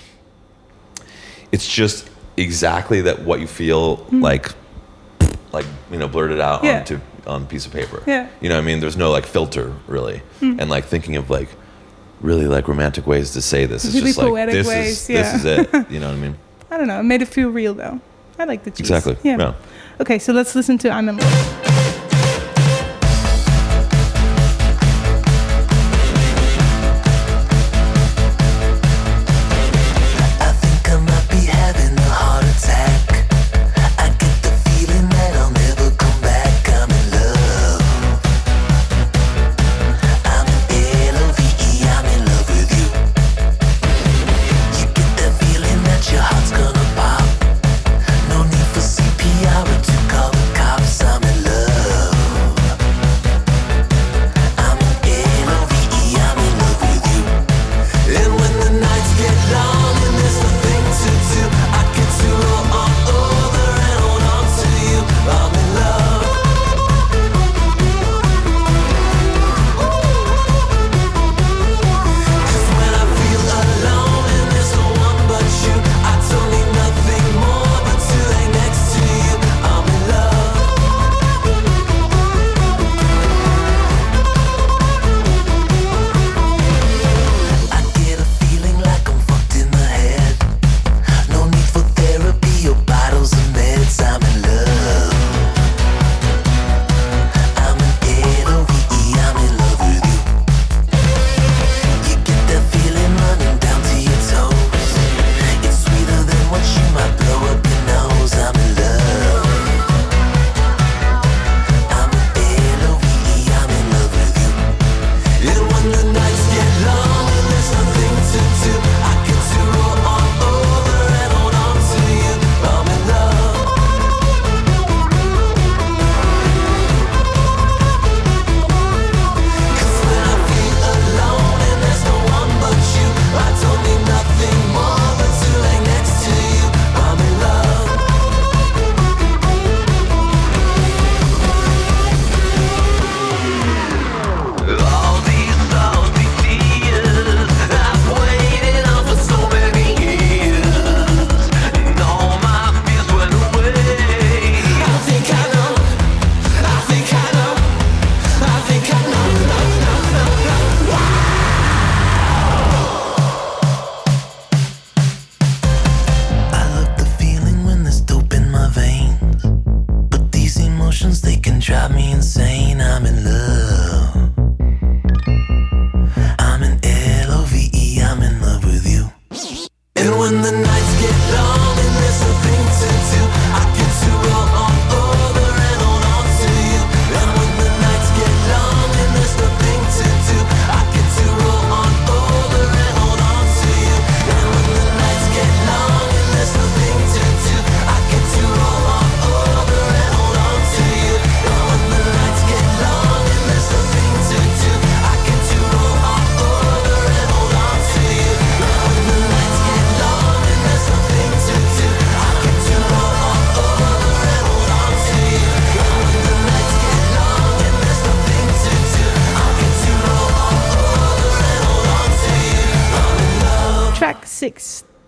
[1.52, 4.52] it's just exactly that what you feel like,
[5.52, 6.80] like you know, blurted out Yeah.
[6.80, 8.04] onto on a piece of paper.
[8.06, 8.30] Yeah.
[8.42, 10.60] You know, what I mean, there's no like filter really, hmm.
[10.60, 11.50] and like thinking of like.
[12.22, 13.84] Really like romantic ways to say this.
[13.84, 15.22] It's Really just like this ways, is yeah.
[15.22, 15.90] this is it.
[15.92, 16.38] You know what I mean?
[16.72, 17.02] I don't know.
[17.02, 18.00] It made it feel real though.
[18.40, 18.90] I like the cheese.
[18.90, 19.18] Exactly.
[19.22, 19.38] Yeah.
[19.38, 19.54] yeah.
[20.00, 21.82] Okay, so let's listen to I'm in love.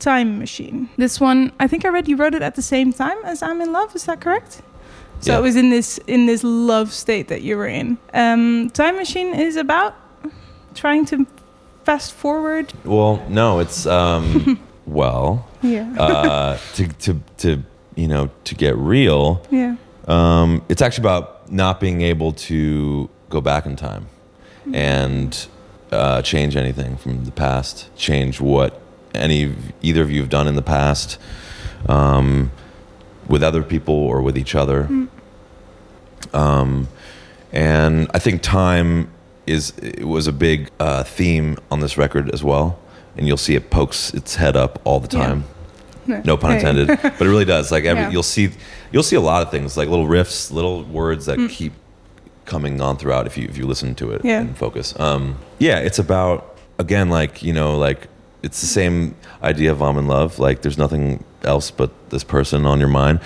[0.08, 0.88] Time Machine.
[0.96, 3.60] This one, I think I read you wrote it at the same time as I'm
[3.60, 3.94] in Love.
[3.94, 4.62] Is that correct?
[5.20, 5.40] So Yeah.
[5.40, 7.98] it was in this in this love state that you were in.
[8.14, 9.96] Um, Time Machine is about
[10.76, 11.26] trying to
[11.84, 12.72] fast forward.
[12.86, 15.92] Well, no, it's um, well, Yeah.
[16.00, 17.64] uh, to to to
[17.96, 19.42] you know to get real.
[19.52, 19.76] yeah.
[20.08, 24.06] Um, it's actually about not being able to go back in time
[24.74, 25.48] and
[25.92, 28.80] uh, change anything from the past, change what
[29.14, 31.18] any either of you have done in the past
[31.88, 32.52] um,
[33.28, 34.90] with other people or with each other.
[36.34, 36.88] Um,
[37.52, 39.10] and I think time
[39.46, 42.78] is it was a big uh, theme on this record as well,
[43.16, 45.26] and you'll see it pokes its head up all the Yeah.
[45.28, 45.44] time.
[46.24, 47.70] No pun intended, but it really does.
[47.70, 48.12] Like every, Yeah.
[48.12, 48.50] you'll see,
[48.94, 51.50] you'll see a lot of things, like little riffs, little words that Mm.
[51.50, 51.74] keep
[52.46, 54.40] coming on throughout if you if you listen to it Yeah.
[54.40, 54.94] and focus.
[54.98, 58.08] Um, yeah, it's about again, like you know, like
[58.48, 60.40] it's the same idea of I'm in love.
[60.40, 63.20] Like there's nothing else but this person on your mind,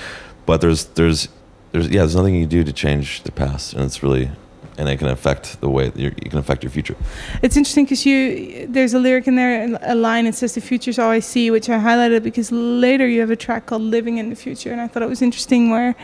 [0.48, 1.30] but there's there's
[1.72, 4.32] there's yeah, there's nothing you do to change the past, and it's really
[4.80, 6.96] and it can affect the way you can affect your future.
[7.44, 10.26] It's interesting because you there's a lyric in there, a line.
[10.26, 13.42] It says, "The future's all I see," which I highlighted because later you have a
[13.46, 15.96] track called "Living in the Future," and I thought it was interesting where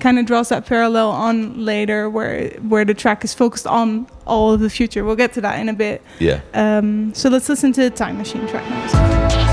[0.00, 4.52] kind of draws that parallel on later, where where the track is focused on all
[4.52, 5.04] of the future.
[5.04, 6.02] We'll get to that in a bit.
[6.18, 6.40] Yeah.
[6.54, 9.47] Um, so let's listen to the Time Machine track now.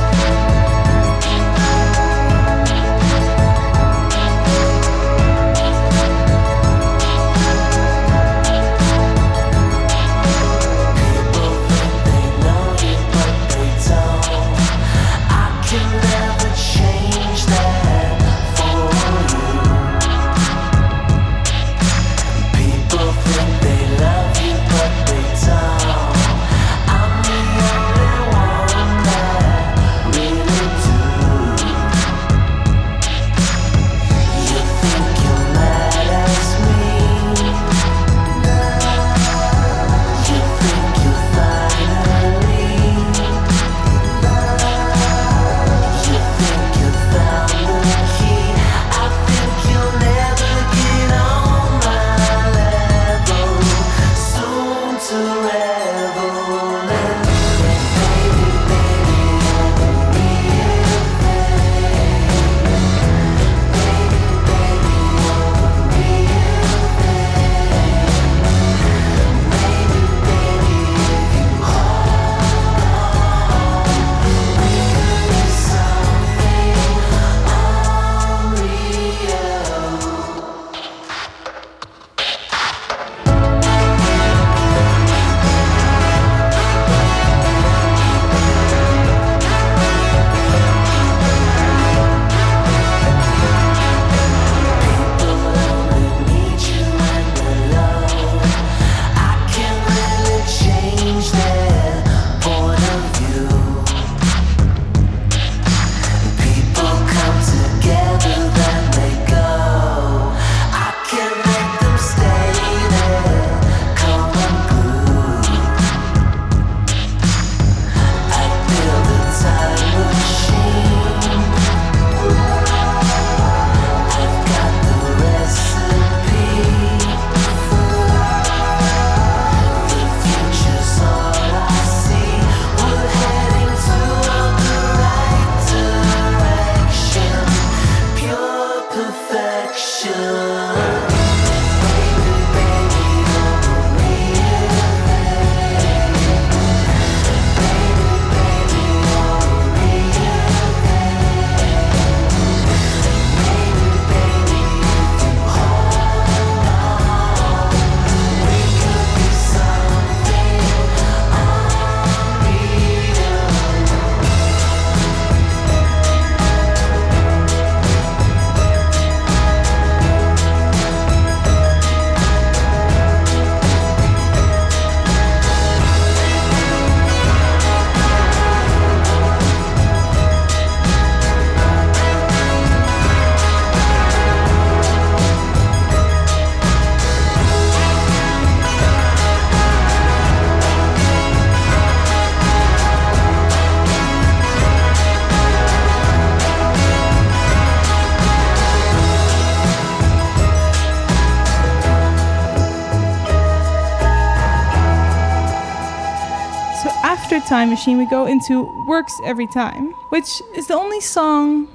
[207.56, 208.54] Time machine, we go into
[208.86, 211.70] Works Every Time, which is the only song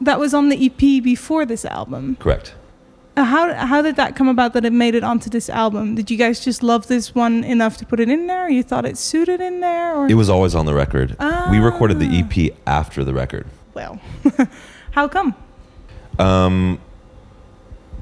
[0.00, 2.14] that was on the EP before this album.
[2.20, 2.54] Correct.
[3.16, 5.96] Uh, How how did that come about that it made it onto this album?
[5.96, 8.44] Did you guys just love this one enough to put it in there?
[8.46, 11.16] Or you thought it suited in there, or It was always on the record.
[11.50, 12.20] We recorded the Ah.
[12.20, 13.46] EP after the record.
[13.74, 13.98] well,
[14.92, 15.34] how come?
[16.20, 16.78] Um,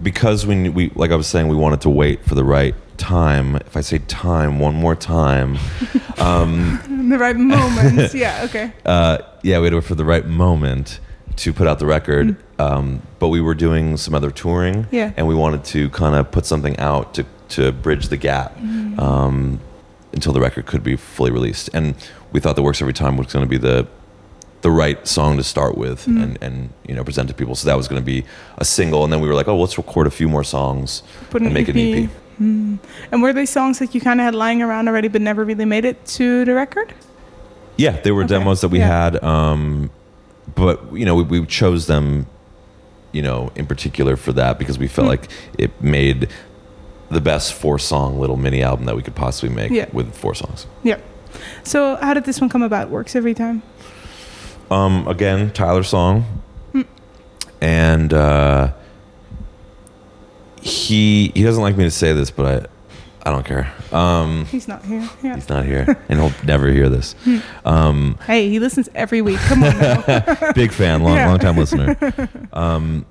[0.02, 3.56] because we we like I was saying, we wanted to wait for the right time.
[3.68, 5.56] If I say time one more time,
[6.18, 8.14] um, the right moments.
[8.24, 8.42] yeah.
[8.44, 8.72] Okay.
[8.84, 11.00] uh, yeah, we had to wait for the right moment
[11.36, 12.36] to put out the record.
[12.58, 15.12] Um, but we were doing some other touring, Yeah.
[15.16, 18.56] and we wanted to kind of put something out to to bridge the gap
[18.98, 19.60] um,
[20.12, 21.68] until the record could be fully released.
[21.74, 21.94] And
[22.32, 23.86] we thought the works every time was going to be the
[24.62, 27.54] the right song to start with and, and you know present to people.
[27.54, 28.24] So that was going to be
[28.56, 31.42] a single, and then we were like, oh, let's record a few more songs Put
[31.42, 31.74] an and make EP.
[31.76, 32.10] an EP.
[32.38, 32.78] And
[33.22, 35.84] were they songs that you kind of had lying around already, but never really made
[35.84, 36.92] it to the record?
[37.76, 38.34] Yeah, they were Okay.
[38.38, 38.86] demos that we Yeah.
[39.12, 39.90] had, um,
[40.54, 42.26] but you know, we, we chose them,
[43.12, 44.92] you know, in particular for that because we Hmm.
[44.94, 45.28] felt like
[45.58, 46.28] it made
[47.10, 49.86] the best four song little mini album that we could possibly make Yeah.
[49.92, 50.66] with four songs.
[50.82, 50.96] Yeah.
[51.64, 52.90] So how did this one come about?
[52.90, 53.62] Works every time.
[54.70, 56.24] Um, again, Tyler song,
[56.72, 56.82] Hmm.
[57.60, 58.68] and uh,
[60.64, 62.46] he he doesn't like me to say this, but
[63.24, 63.72] I I don't care.
[63.92, 65.08] Um, He's not here.
[65.22, 65.34] Yeah.
[65.36, 67.14] he's not here, and he'll never hear this.
[67.24, 67.38] Hmm.
[67.64, 69.38] Um, Hey, he listens every week.
[69.40, 70.52] Come on now.
[70.54, 71.28] big fan, long Yeah.
[71.28, 71.96] long time listener.
[72.52, 73.04] Um,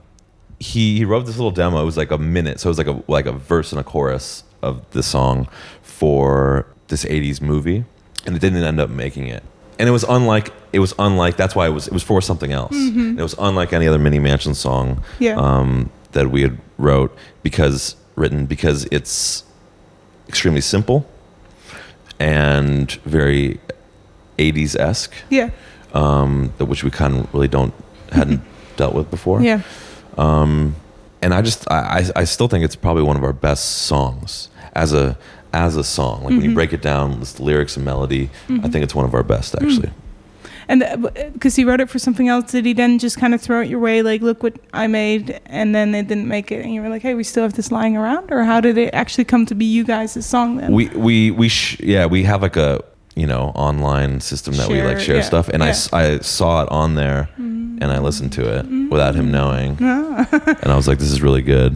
[0.59, 1.81] he he wrote this little demo.
[1.81, 3.83] It was like a minute, so it was like a like a verse and a
[3.83, 5.47] chorus of the song
[5.81, 7.83] for this '80s movie,
[8.25, 9.43] and it didn't end up making it.
[9.79, 12.51] And it was unlike it was unlike that's why it was it was for something
[12.51, 12.73] else.
[12.75, 15.23] And it was unlike any other Mini Mansion song Mm-hmm.
[15.23, 15.35] Yeah.
[15.37, 17.11] um, that we had wrote
[17.41, 19.43] because written because it's
[20.29, 21.05] extremely simple
[22.19, 23.59] and very
[24.37, 25.49] 80s esque yeah.
[25.93, 27.73] um, that which we kind of really don't
[28.11, 28.41] hadn't
[28.77, 29.41] dealt with before.
[29.41, 29.61] Yeah.
[30.17, 30.75] Um,
[31.21, 34.49] and I just I, I I still think it's probably one of our best songs
[34.73, 35.17] as a
[35.53, 36.17] as a song.
[36.23, 36.49] Like when Mm-hmm.
[36.49, 39.55] you break it down, the lyrics and melody, I think it's one of our best
[39.55, 39.91] actually.
[40.67, 40.97] And uh,
[41.33, 43.61] because uh, he wrote it for something else, did he then just kind of throw
[43.61, 46.73] it your way, like, look what I made, and then they didn't make it, and
[46.73, 49.25] you were like, hey, we still have this lying around, or how did it actually
[49.25, 50.71] come to be you guys' song then?
[50.71, 52.83] We we we sh- yeah we have like a
[53.15, 55.87] you know online system that we like Share, share yeah, stuff, and I yeah.
[55.91, 57.81] I I saw it on there, mm.
[57.81, 58.89] and I listened to it mm.
[58.89, 60.27] without him knowing, ah.
[60.61, 61.75] and I was like, this is really good.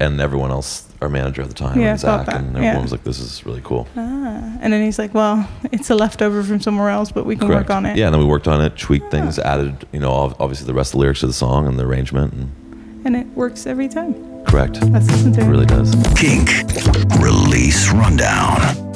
[0.00, 2.82] And everyone else, our manager at the time, Yeah, and Zach, and everyone yeah.
[2.82, 4.56] was like, "This is really cool." ah.
[4.60, 7.68] And then he's like, well, it's a leftover from somewhere else, but we can Correct.
[7.68, 7.96] work on it.
[7.96, 10.88] Yeah, and then we worked on it, tweaked things, added, you know, obviously the rest
[10.90, 12.32] of the lyrics to the song and the arrangement.
[12.32, 12.50] And
[13.06, 14.14] And it works every time.
[14.44, 15.50] correct, Let's listen to it it.
[15.50, 15.94] really does.
[16.16, 16.50] Kink.
[17.20, 18.87] Release Rundown.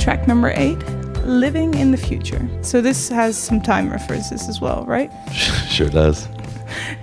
[0.00, 0.78] Track number eight,
[1.26, 2.48] Living in the Future.
[2.62, 5.10] So this has some time references as well, right?
[5.68, 6.26] sure does.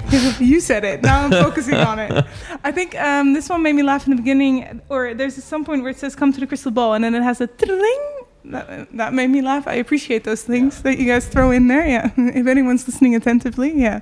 [0.39, 1.03] you said it.
[1.03, 2.25] Now I'm focusing on it.
[2.63, 5.81] I think um, this one made me laugh in the beginning, or there's some point
[5.83, 8.03] where it says "Come to the crystal ball," and then it has a tring.
[8.45, 9.67] That, that made me laugh.
[9.67, 11.85] I appreciate those things that you guys throw in there.
[11.85, 13.99] Yeah, if anyone's listening attentively, yeah.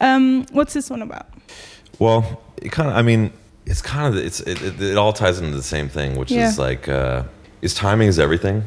[0.00, 1.28] Um, what's this one about?
[2.00, 2.96] Well, it kind of.
[2.96, 3.32] I mean,
[3.64, 4.22] it's kind of.
[4.22, 6.48] It's it, it, it all ties into the same thing, which Yeah.
[6.48, 7.22] is like, uh,
[7.66, 8.64] is timing is everything,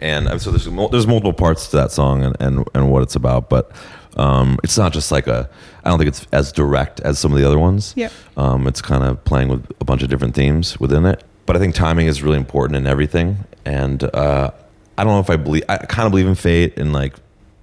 [0.00, 3.16] and um, so there's there's multiple parts to that song and and, and what it's
[3.16, 3.70] about, but.
[4.16, 5.48] Um, it's not just like a.
[5.84, 7.94] I don't think it's as direct as some of the other ones.
[7.96, 8.12] Yep.
[8.36, 11.22] Um, it's kind of playing with a bunch of different themes within it.
[11.46, 13.38] But I think timing is really important in everything.
[13.64, 14.50] And uh,
[14.98, 15.62] I don't know if I believe.
[15.68, 17.14] I kind of believe in fate and like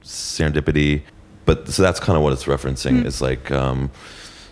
[0.03, 1.01] serendipity.
[1.45, 3.05] But so that's kind of what it's referencing.
[3.05, 3.91] It's like um,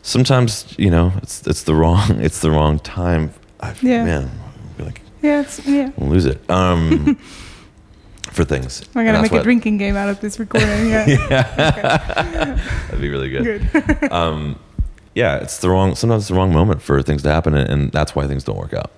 [0.01, 3.34] sometimes you know it's it's the wrong it's the wrong time.
[3.59, 4.05] I, Yeah.
[4.05, 4.32] Man,
[5.26, 5.89] Yeah, it's yeah.
[5.99, 6.47] I'll lose it.
[6.49, 7.15] Um,
[8.32, 8.84] for things.
[8.93, 10.88] We're gonna that's make a drinking game out of this recording.
[10.88, 11.05] Yeah,
[12.88, 13.67] That'd be really good.
[13.71, 14.11] good.
[14.11, 14.59] um,
[15.15, 15.95] yeah, it's the wrong.
[15.95, 18.57] Sometimes it's the wrong moment for things to happen, and, and that's why things don't
[18.57, 18.91] work out.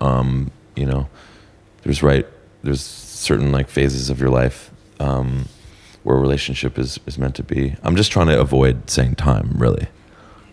[0.00, 1.08] Um, you know,
[1.82, 2.26] there's right.
[2.62, 5.46] There's certain like phases of your life um,
[6.02, 7.76] where a relationship is is meant to be.
[7.82, 9.54] I'm just trying to avoid saying time.
[9.56, 9.86] Really,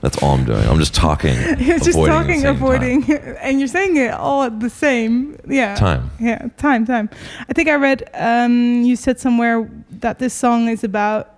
[0.02, 0.68] that's all I'm doing.
[0.68, 1.36] I'm just talking.
[1.60, 5.38] You're just talking, avoiding, and you're saying it all at the same.
[5.48, 5.76] Yeah.
[5.76, 6.10] Time.
[6.20, 7.10] Yeah, time, time.
[7.48, 11.30] I think I read um, you said somewhere that this song is about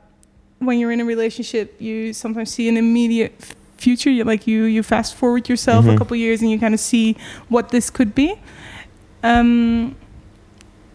[0.60, 3.34] when you're in a relationship, you sometimes see an immediate
[3.78, 4.10] future.
[4.10, 5.98] You like you you fast forward yourself a Mhm.
[5.98, 7.18] couple years and you kind of see
[7.50, 8.36] what this could be.
[9.24, 9.96] Um,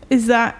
[0.09, 0.57] is that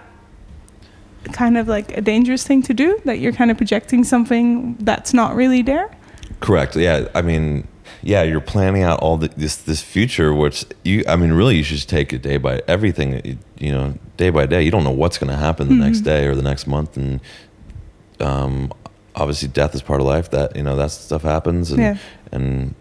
[1.33, 2.99] kind of like a dangerous thing to do?
[3.05, 5.89] That you're kind of projecting something that's not really there.
[6.39, 6.75] Correct.
[6.75, 7.07] Yeah.
[7.13, 7.67] I mean,
[8.01, 11.03] yeah, you're planning out all the, this this future, which you.
[11.07, 13.21] I mean, really, you should just take it day by everything.
[13.25, 14.61] You, you know, day by day.
[14.63, 17.19] You don't know what's going to happen the next day or the next month, and
[18.21, 18.71] um,
[19.15, 20.29] obviously, death is part of life.
[20.31, 21.97] That you know, that stuff happens, and Yeah.
[22.31, 22.73] and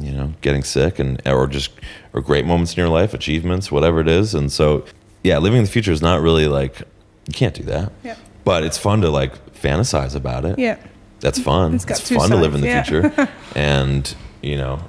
[0.00, 1.72] you know, getting sick, and or just
[2.12, 4.84] or great moments in your life, achievements, whatever it is, and so
[5.24, 6.78] yeah, living in the future is not really like
[7.26, 7.90] you can't do that.
[8.04, 8.14] Yeah.
[8.44, 10.78] But it's fun to like fantasize about it Yeah.
[11.20, 11.74] That's fun.
[11.74, 12.82] It's It's, got two fun to live in the yeah.
[12.82, 14.80] future, and you know,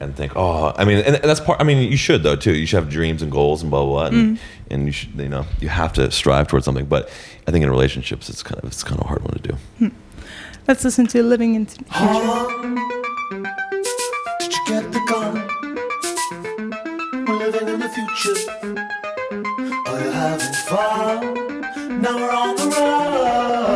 [0.00, 1.60] and think, oh, I mean, and that's part.
[1.60, 2.54] I mean, you should though too.
[2.54, 4.40] You should have dreams and goals and blah blah, blah and, Mm.
[4.70, 6.86] and you should, you know, you have to strive towards something.
[6.86, 7.08] But
[7.46, 9.90] I think in relationships, it's kind of it's kind of a hard one to do.
[10.68, 13.48] Let's listen to Living into the Future.
[14.40, 15.34] Did you get the gun?
[17.26, 18.38] We're living in the future.
[19.90, 22.00] Are you having fun?
[22.02, 23.67] Now we're on the run.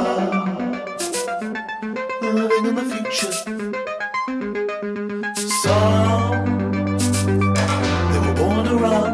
[2.73, 3.33] In the future.
[5.63, 6.45] Some
[8.11, 9.13] they were born to run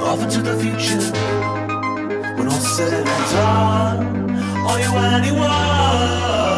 [0.00, 1.04] off into the future.
[2.38, 4.30] When all said and done,
[4.66, 6.57] are you anyone?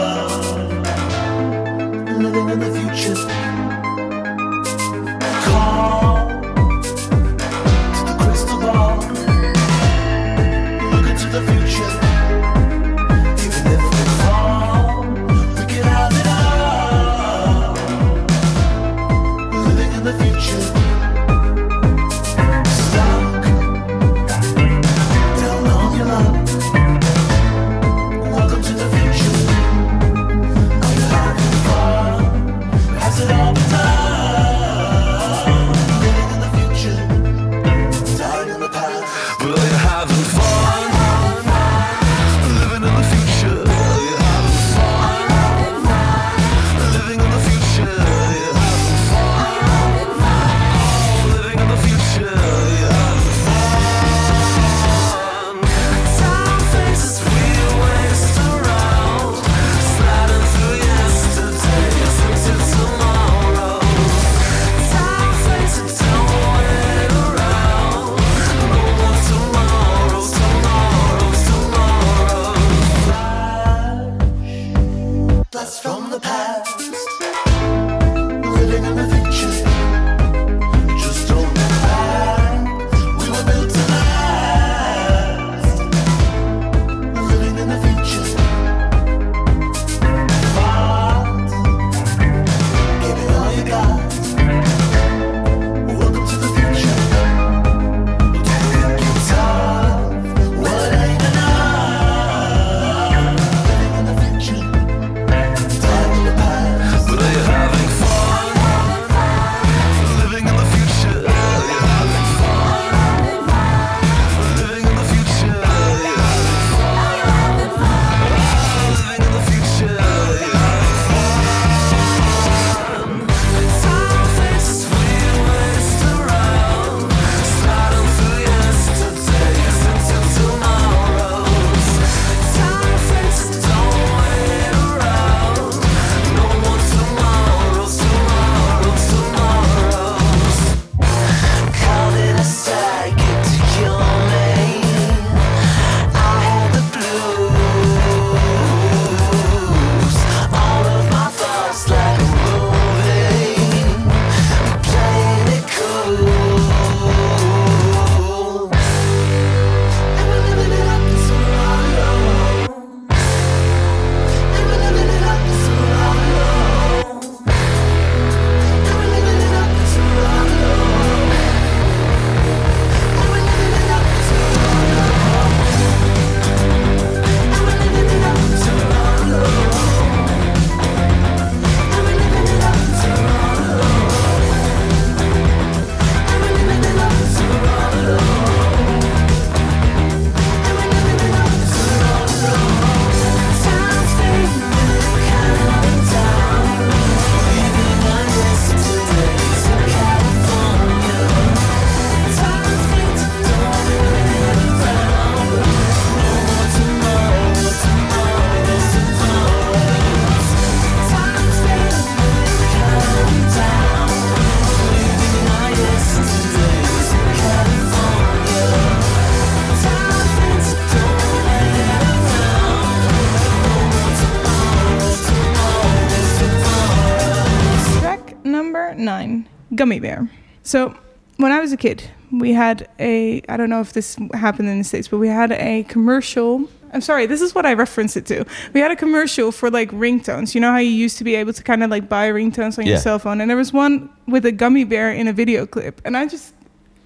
[231.70, 232.02] Was a kid,
[232.32, 235.52] we had a, I don't know if this happened in the States, but we had
[235.52, 236.68] a commercial.
[236.92, 238.44] I'm sorry, this is what I referenced it to.
[238.72, 240.54] We had a commercial for like ringtones.
[240.54, 242.86] You know how you used to be able to kind of like buy ringtones on
[242.86, 243.40] your cell phone?
[243.40, 246.00] And there was one with a gummy bear in a video clip.
[246.04, 246.52] And I just,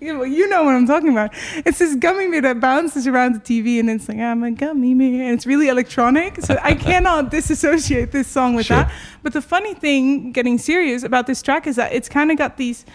[0.00, 1.32] you know, you know what I'm talking about.
[1.66, 4.94] It's this gummy bear that bounces around the TV and it's like, I'm a gummy
[4.94, 5.24] bear.
[5.24, 6.40] And it's really electronic.
[6.40, 8.78] So I cannot disassociate this song with Sure.
[8.78, 8.92] that.
[9.22, 12.56] But the funny thing, getting serious about this track, is that it's kind of got
[12.56, 12.86] these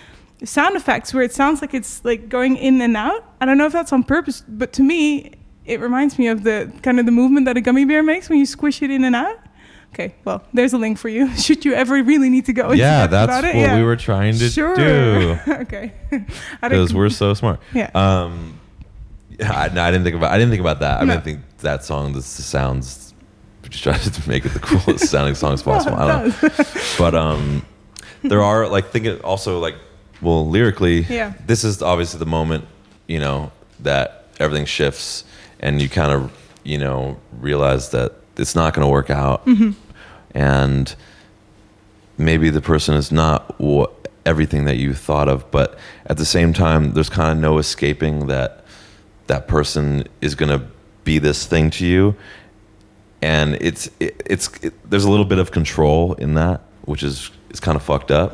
[0.43, 3.23] sound effects where it sounds like it's like going in and out.
[3.41, 5.31] I don't know if that's on purpose, but to me,
[5.65, 8.39] it reminds me of the kind of the movement that a gummy bear makes when
[8.39, 9.37] you squish it in and out.
[9.93, 11.35] Okay, well, there's a link for you.
[11.35, 13.55] Should you ever really need to go Yeah, that's what?
[13.55, 13.75] Yeah.
[13.75, 14.75] we were trying to sure.
[14.75, 15.37] do.
[15.47, 15.93] okay.
[16.61, 17.59] Because we're so smart.
[17.73, 17.89] Yeah.
[17.95, 18.59] Um,
[19.43, 20.31] I, no, I didn't think about.
[20.31, 20.97] I didn't think about that.
[21.01, 21.13] I No.
[21.13, 22.13] mean, I think that song.
[22.13, 23.13] This sounds.
[23.63, 25.97] We just try to make it the coolest sounding song as possible.
[25.97, 26.65] I don't know.
[26.97, 27.65] But um,
[28.21, 29.75] there are like thinking also like
[30.21, 31.01] well lyrically.
[31.01, 31.33] Yeah.
[31.45, 32.65] This is obviously the moment
[33.07, 35.23] you know that everything shifts
[35.59, 36.31] and you kind of
[36.63, 39.71] you know realize that it's not going to work out Mm-hmm.
[40.31, 40.95] and
[42.17, 46.53] maybe the person is not what everything that you thought of but at the same
[46.53, 48.63] time there's kind of no escaping that
[49.27, 50.65] that person is going to
[51.03, 52.15] be this thing to you
[53.21, 57.31] and it's it, it's it, there's a little bit of control in that which is
[57.49, 58.33] is kind of fucked up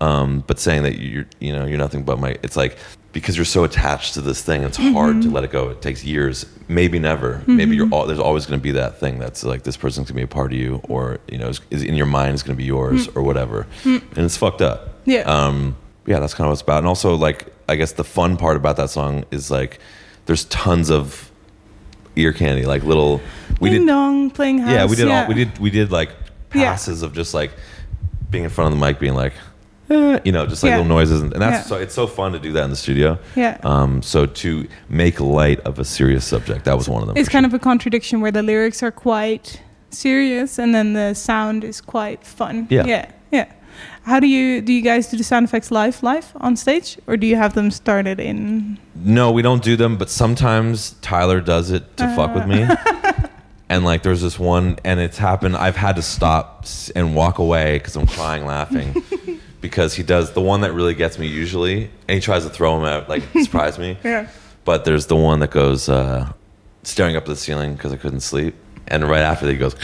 [0.00, 2.76] um, but saying that you're you know you're nothing but my it's like
[3.12, 5.68] because you're so attached to this thing it's hard to let it go.
[5.70, 7.42] It takes years maybe never.
[7.46, 10.14] Maybe you're all, there's always going to be that thing that's like this person's going
[10.20, 12.42] to be a part of you or you know is, is in your mind is
[12.44, 13.66] going to be yours or whatever.
[13.84, 15.00] And it's fucked up.
[15.06, 15.22] Yeah.
[15.22, 15.76] um
[16.06, 16.78] yeah that's kind of what it's about.
[16.78, 19.80] And also like i guess the fun part about that song is like
[20.26, 21.30] there's tons of
[22.16, 23.20] ear candy like little
[23.60, 24.70] we Ding did dong, playing house.
[24.70, 26.10] yeah we did all we did we did like
[26.54, 26.70] Yeah.
[26.70, 27.50] passes of just like
[28.30, 29.32] being in front of the mic being like
[29.90, 30.76] eh, you know just like Yeah.
[30.78, 31.68] little noises and, and that's Yeah.
[31.70, 33.58] so it's so fun to do that in the studio Yeah.
[33.64, 37.28] um so to make light of a serious subject that was one of them It's
[37.28, 39.60] kind of a contradiction where the lyrics are quite
[39.90, 42.66] serious and then the sound is quite fun.
[42.70, 42.84] Yeah.
[42.86, 43.06] Yeah.
[43.32, 43.46] Yeah.
[44.02, 47.16] How do you do you guys do the sound effects live live on stage or
[47.16, 51.70] do you have them started in no we don't do them but sometimes tyler does
[51.70, 52.66] it to fuck with me
[53.68, 57.38] and like there's this one and it's happened i've had to stop s- and walk
[57.38, 58.94] away because i'm crying laughing
[59.60, 62.76] because he does the one that really gets me usually and he tries to throw
[62.78, 64.28] him out like surprise me Yeah.
[64.64, 66.32] but there's the one that goes uh,
[66.82, 68.54] staring up at the ceiling because I couldn't sleep,
[68.88, 69.76] and right after that he goes,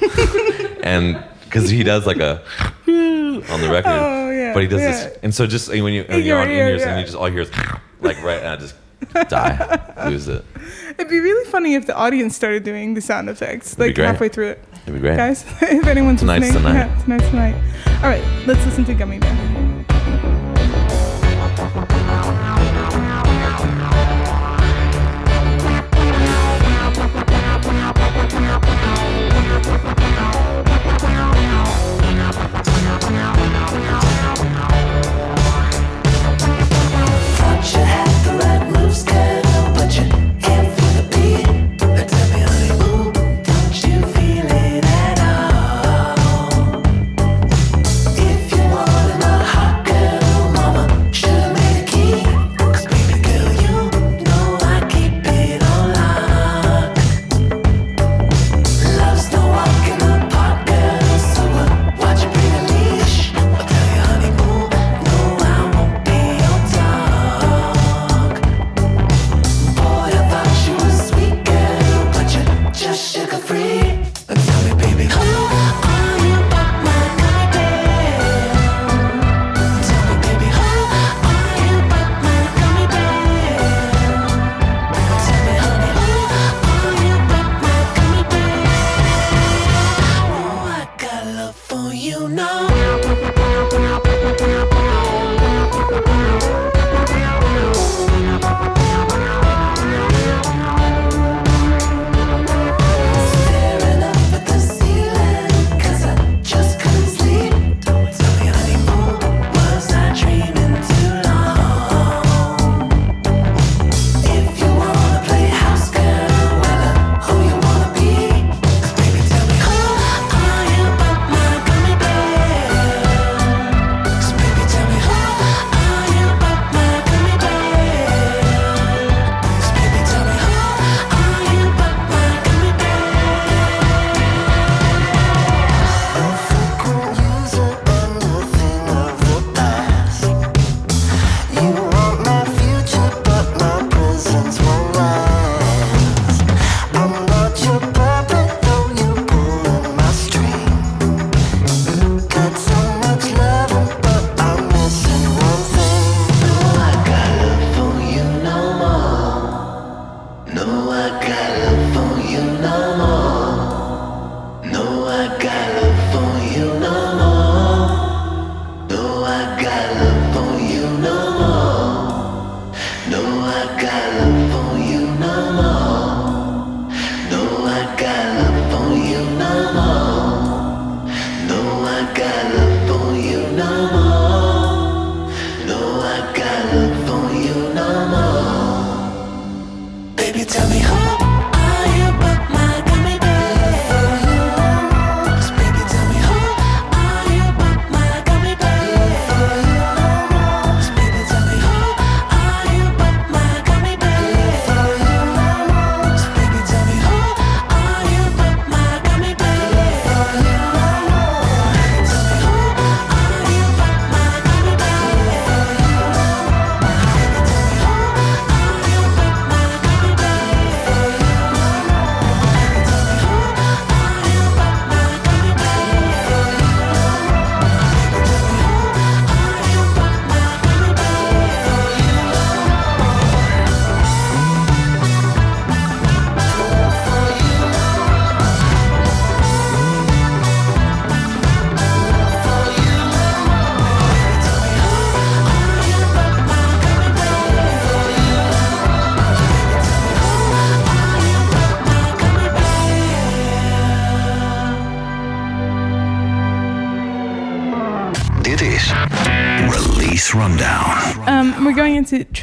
[0.82, 2.42] and because he does like a
[2.88, 4.90] on the record, Oh, yeah, but he does yeah.
[4.90, 6.90] this, and so just when you when you're on in ears yeah.
[6.90, 7.50] and you just all hear is
[8.00, 8.74] like right, and I just
[9.28, 10.44] die, lose it.
[10.98, 14.48] It'd be really funny if the audience started doing the sound effects like halfway through
[14.48, 14.64] it.
[14.82, 15.16] It'd be great.
[15.16, 16.86] Guys, if anyone's Tonight's listening, the night.
[16.88, 17.54] yeah, tonight's the night.
[18.02, 19.51] All right, let's listen to Gummy Bear.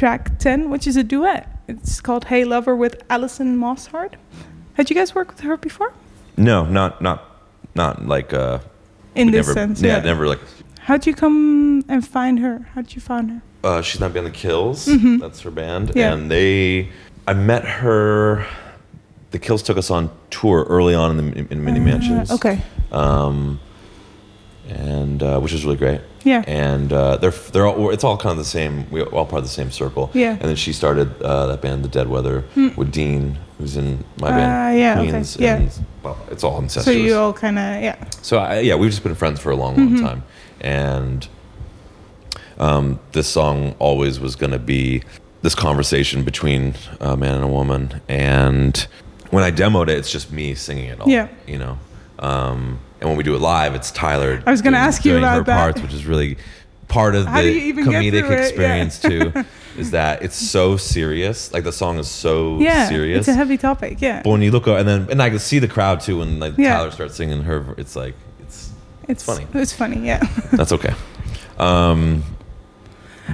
[0.00, 1.46] Track 10, which is a duet.
[1.68, 4.14] It's called Hey Lover with Alison Mosshart.
[4.72, 5.92] Had you guys worked with her before?
[6.38, 7.18] No, not not
[7.74, 8.60] not like uh.
[9.14, 10.02] In this never, sense, yeah, yeah.
[10.02, 10.40] never like.
[10.80, 12.66] How'd you come and find her?
[12.74, 13.42] How'd you find her?
[13.62, 14.86] Uh, she's not been the Kills.
[15.20, 15.98] That's her band, Mm-hmm.
[15.98, 16.14] Yeah.
[16.14, 16.88] and they.
[17.28, 18.46] I met her.
[19.32, 22.30] The Kills took us on tour early on in the in Mini Mansions.
[22.30, 22.62] Uh, okay.
[22.90, 23.60] Um,
[24.66, 26.00] and uh, which was really great.
[26.24, 26.42] Yeah.
[26.46, 28.90] And uh, they're they're all it's all kind of the same.
[28.90, 30.10] We're all part of the same circle.
[30.14, 30.32] Yeah.
[30.32, 32.44] And then she started uh, that band, The Dead Weather,
[32.76, 34.76] with Dean, who's in my band, Hmm.
[34.76, 35.42] Uh, yeah, okay.
[35.44, 35.56] Yeah.
[35.56, 36.84] And, well, it's all incestuous.
[36.84, 37.96] So you all kind of, yeah.
[38.22, 40.04] So I, yeah, we've just been friends for a long, long Mm-hmm.
[40.06, 40.22] time,
[40.60, 41.26] and
[42.58, 45.02] um, this song always was going to be
[45.42, 48.00] this conversation between a man and a woman.
[48.08, 48.76] And
[49.30, 51.08] when I demoed it, it's just me singing it all.
[51.08, 51.28] Yeah.
[51.46, 51.78] you know.
[52.18, 54.42] Um, and when we do it live, it's Tyler.
[54.46, 55.56] I was gonna doing- ask you about her that.
[55.56, 56.36] parts, which is really
[56.88, 58.30] part of How the do you even get comedic it?
[58.30, 58.36] Yeah.
[58.36, 59.32] experience too.
[59.78, 61.52] Is that it's so serious?
[61.52, 62.88] Like the song is so Yeah.
[62.88, 63.20] serious.
[63.20, 63.98] It's a heavy topic.
[64.02, 64.20] Yeah.
[64.24, 66.54] but when you look and then and I can see the crowd too when like
[66.58, 66.74] Yeah.
[66.74, 67.74] Tyler starts singing her.
[67.78, 68.70] It's like it's
[69.08, 69.46] It's funny.
[69.54, 70.18] It's funny, yeah.
[70.52, 70.92] that's okay.
[71.58, 72.24] Um,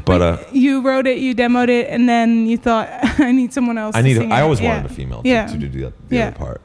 [0.04, 2.88] but uh, you wrote it, you demoed it, and then you thought,
[3.18, 4.18] I need someone else I to need.
[4.30, 4.74] I it." always Yeah.
[4.76, 5.46] wanted a female to, Yeah.
[5.46, 6.26] to do the, the Yeah.
[6.28, 6.60] other part,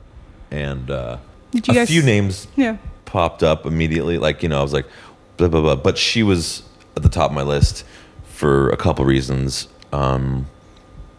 [0.51, 1.17] and uh,
[1.51, 1.87] Did you a guys?
[1.87, 2.75] few names Yeah.
[3.11, 4.17] Popped up immediately.
[4.17, 4.87] Like you know, I was like,
[5.35, 5.75] blah blah blah.
[5.75, 6.63] But she was
[6.95, 7.83] at the top of my list
[8.23, 9.67] for a couple reasons.
[9.91, 10.47] Um,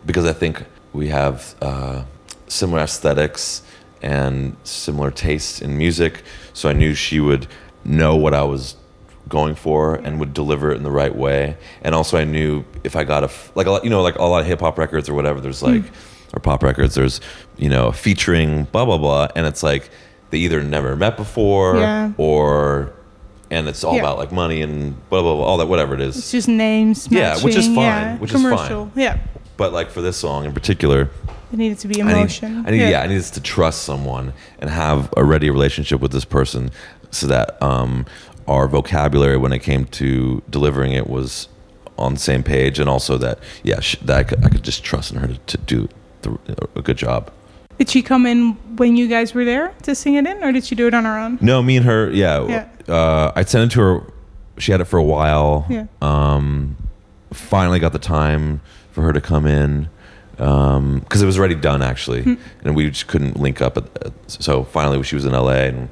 [0.06, 0.64] because I think
[0.94, 2.04] we have uh,
[2.48, 3.62] similar aesthetics
[4.00, 6.22] and similar tastes in music,
[6.54, 7.46] so I knew she would
[7.84, 8.76] know what I was
[9.28, 11.56] going for and would deliver it in the right way.
[11.82, 14.16] And also, I knew if I got a f- like a lot, you know, like
[14.16, 15.40] a lot of hip hop records or whatever.
[15.40, 15.84] There's like
[16.32, 16.94] or pop records.
[16.94, 17.20] There's
[17.58, 19.90] you know featuring blah blah blah, and it's like
[20.32, 22.10] they either never met before Yeah.
[22.16, 22.90] or
[23.50, 24.00] and it's all Yeah.
[24.00, 26.16] about like money and blah blah blah all that whatever it is.
[26.16, 27.06] It's just names.
[27.10, 28.16] Yeah, which is fine, Yeah.
[28.16, 28.90] which is fine.
[28.96, 29.18] Yeah.
[29.58, 31.10] But like for this song in particular,
[31.52, 32.64] It needed to be I need, emotion.
[32.66, 33.02] I need, yeah.
[33.02, 36.70] I needed to trust someone and have a ready relationship with this person,
[37.10, 38.06] so that um,
[38.48, 41.48] our vocabulary when it came to delivering it was
[41.98, 44.82] on the same page, and also that yeah, sh- that I could, I could just
[44.82, 45.88] trust in her to, to do
[46.22, 46.38] the,
[46.74, 47.30] a good job.
[47.82, 50.62] Did she come in when you guys were there to sing it in, or did
[50.64, 51.36] she do it on her own?
[51.40, 52.46] No, me and her, yeah.
[52.46, 52.68] Yeah.
[52.94, 54.12] Uh, I sent it to her.
[54.56, 55.66] She had it for a while.
[55.68, 55.86] Yeah.
[56.00, 56.76] Um,
[57.32, 58.60] finally got the time
[58.92, 59.88] for her to come in
[60.36, 62.34] because it was already done actually, Hmm.
[62.62, 63.76] and we just couldn't link up.
[63.76, 65.88] At, at- so finally, she was in LA, and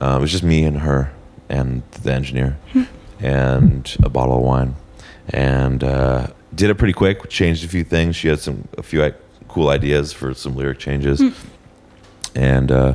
[0.00, 1.12] uh, it was just me and her
[1.50, 2.84] and the engineer Hmm.
[3.20, 4.76] and a bottle of wine,
[5.28, 7.28] and uh, did it pretty quick.
[7.28, 8.16] Changed a few things.
[8.16, 9.02] She had some a few
[9.54, 11.28] cool ideas for some lyric changes, Hmm.
[12.34, 12.94] and uh,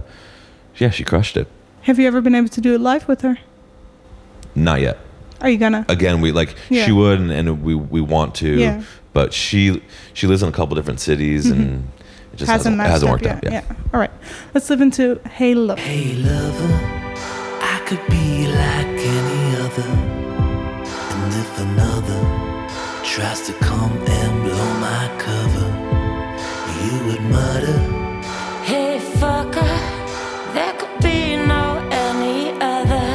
[0.77, 1.47] yeah, she crushed it.
[1.83, 3.37] Have you ever been able to do it live with her?
[4.55, 4.97] Not yet.
[5.41, 5.85] Are you gonna?
[5.87, 6.85] again we like Yeah.
[6.85, 8.81] she would and, and we we want to Yeah.
[9.13, 9.81] but she
[10.13, 11.87] she lives in a couple different cities and
[12.33, 13.35] it just hasn't hasn't, matched hasn't worked yet.
[13.37, 13.51] out yeah.
[13.51, 13.75] yeah.
[13.93, 14.11] All right.
[14.53, 15.79] Let's live into Hey Love.
[15.79, 16.73] Hey lover,
[17.75, 19.89] I could be like any other.
[21.21, 22.21] And if another
[23.05, 25.58] tries to come and blow my cover, you would
[27.31, 27.79] mutter,
[28.69, 29.73] Hey fucker,
[30.55, 31.63] there could be no
[32.07, 33.07] any other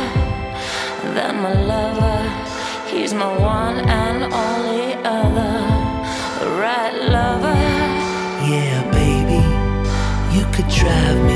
[1.15, 2.19] than my lover.
[2.91, 5.55] He's my one and only other,
[6.63, 7.61] right lover.
[8.53, 9.43] Yeah, baby,
[10.37, 11.34] you could drive me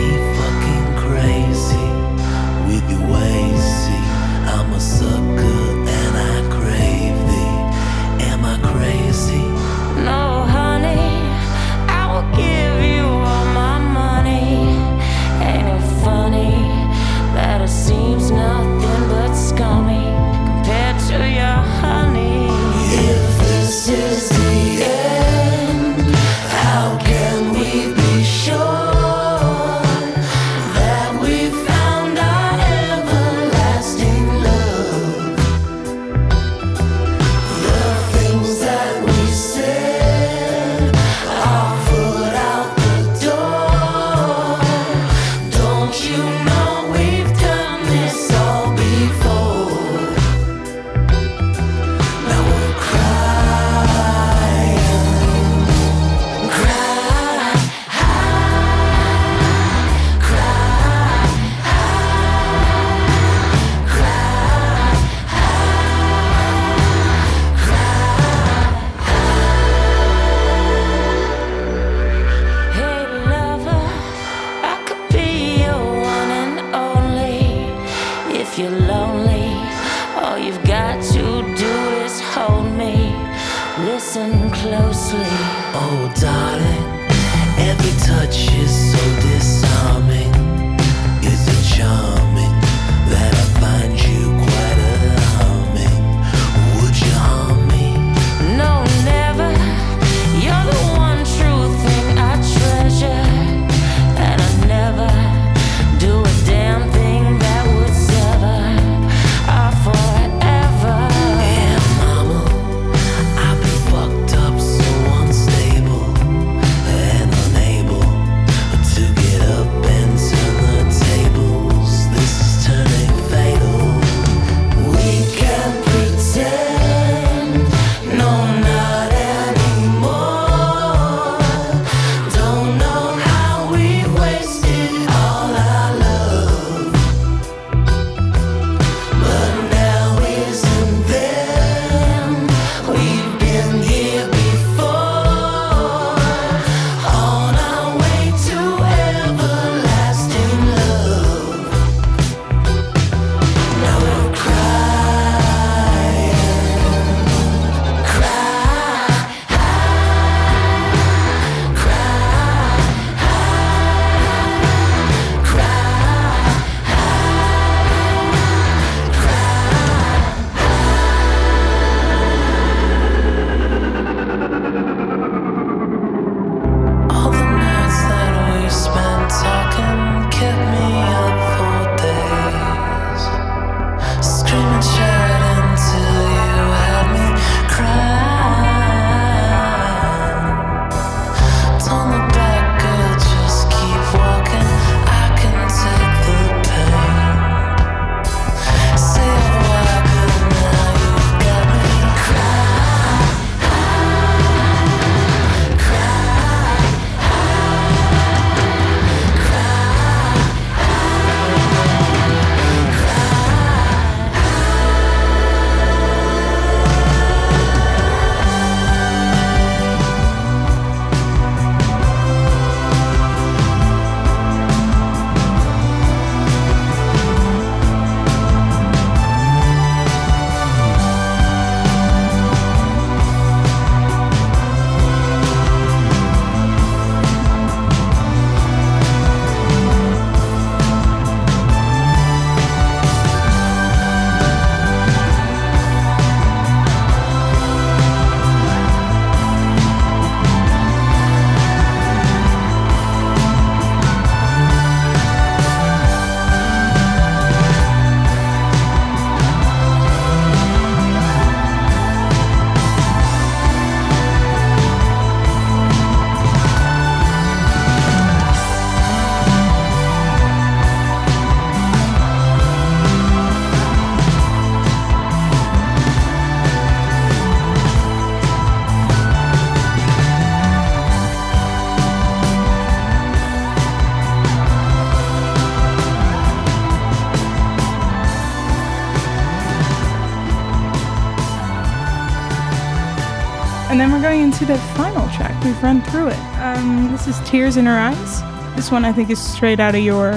[294.49, 295.63] into the final track.
[295.63, 296.39] We've run through it.
[296.59, 298.41] Um, this is Tears in Her Eyes.
[298.77, 300.33] This one I think is straight out of your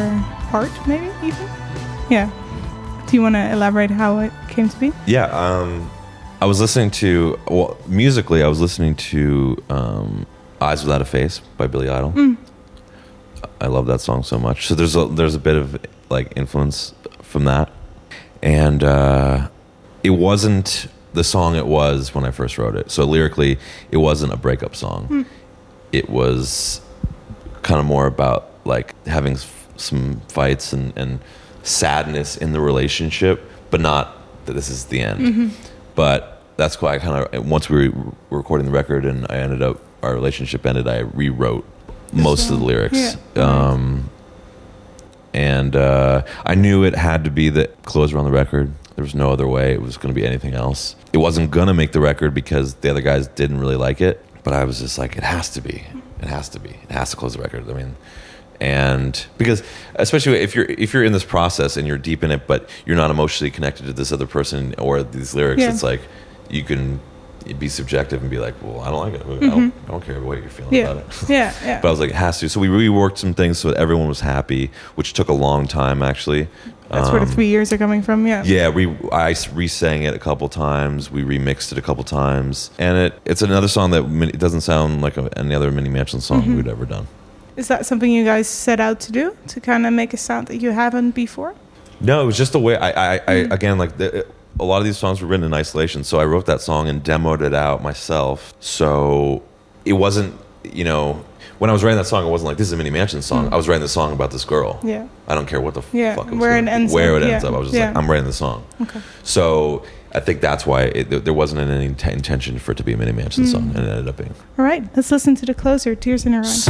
[0.52, 1.48] heart, maybe even.
[2.10, 2.30] Yeah.
[3.08, 4.92] Do you want to elaborate how it came to be?
[5.06, 5.90] Yeah, um,
[6.42, 8.44] I was listening to well, musically.
[8.44, 10.26] I was listening to um,
[10.60, 12.36] "Eyes Without a Face" by Billy Idol.
[13.62, 14.68] I love that song so much.
[14.68, 15.80] So there's a there's a bit of
[16.10, 17.72] like influence from that,
[18.42, 19.48] and uh,
[20.04, 22.90] it wasn't the song it was when I first wrote it.
[22.92, 23.58] So lyrically,
[23.92, 25.26] it wasn't a breakup song.
[25.92, 26.82] It was
[27.64, 31.20] kind of more about like having s- some fights and, and
[31.64, 35.52] sadness in the relationship, but not that this is the end.
[35.96, 39.62] But that's why I kind of once we were recording the record and I ended
[39.62, 41.66] up our relationship ended, I rewrote
[42.14, 42.98] most of the lyrics.
[43.36, 43.42] Yeah.
[43.44, 44.10] Um,
[45.34, 48.72] and uh, I knew it had to be the close around the record.
[48.96, 49.74] There was no other way.
[49.74, 50.96] It was going to be anything else.
[51.14, 54.24] It wasn't going to make the record because the other guys didn't really like it.
[54.44, 55.84] But I was just like, it has to be.
[56.22, 56.70] It has to be.
[56.70, 57.70] It has to close the record.
[57.70, 57.96] I mean,
[58.60, 59.64] and because
[59.96, 62.96] especially if you're if you're in this process and you're deep in it, but you're
[62.96, 65.72] not emotionally connected to this other person or these lyrics, Yeah.
[65.72, 66.02] it's like
[66.50, 67.00] you can
[67.58, 69.22] be subjective and be like, well, I don't like it.
[69.26, 69.40] I don't,
[69.72, 69.86] mm-hmm.
[69.88, 70.92] I don't care what you're feeling Yeah.
[70.92, 71.24] about it.
[71.30, 71.82] Yeah, yeah.
[71.82, 72.50] but I was like, it has to.
[72.50, 76.04] So we reworked some things so that everyone was happy, which took a long time
[76.04, 76.48] actually.
[76.92, 78.28] That's where the three years are coming from.
[78.28, 78.42] Yeah.
[78.42, 81.10] Um, Yeah, we I re-sang it a couple times.
[81.12, 84.04] We remixed it a couple times, and it it's another song that
[84.34, 86.56] it doesn't sound like a, any other Mini Mansion song Mm-hmm.
[86.58, 87.08] we'd ever done.
[87.58, 90.48] Is that something you guys set out to do to kind of make a sound
[90.48, 91.54] that you haven't before?
[92.00, 94.26] No, it was just the way I, I, I again like the,
[94.60, 96.04] a lot of these songs were written in isolation.
[96.04, 98.54] So I wrote that song and demoed it out myself.
[98.60, 99.44] So
[99.86, 101.24] it wasn't, you know,
[101.62, 103.54] when I was writing that song, it wasn't like this is a Mini Mansion song.
[103.54, 104.80] I was writing the song about this girl.
[104.84, 105.08] Yeah.
[105.28, 107.22] I don't care what the Yeah, fuck it was where gonna- it ends where up,
[107.22, 107.56] it ends yeah, up.
[107.56, 107.88] I was just yeah.
[107.90, 108.64] like, I'm writing the song.
[108.82, 109.00] Okay.
[109.22, 112.84] So I think that's why it, there- there wasn't any int- intention for it to
[112.84, 113.52] be a Mini Mansion Mm.
[113.52, 114.34] song, and it ended up being.
[114.58, 116.68] All right, let's listen to the closer, Tears in Her Eyes.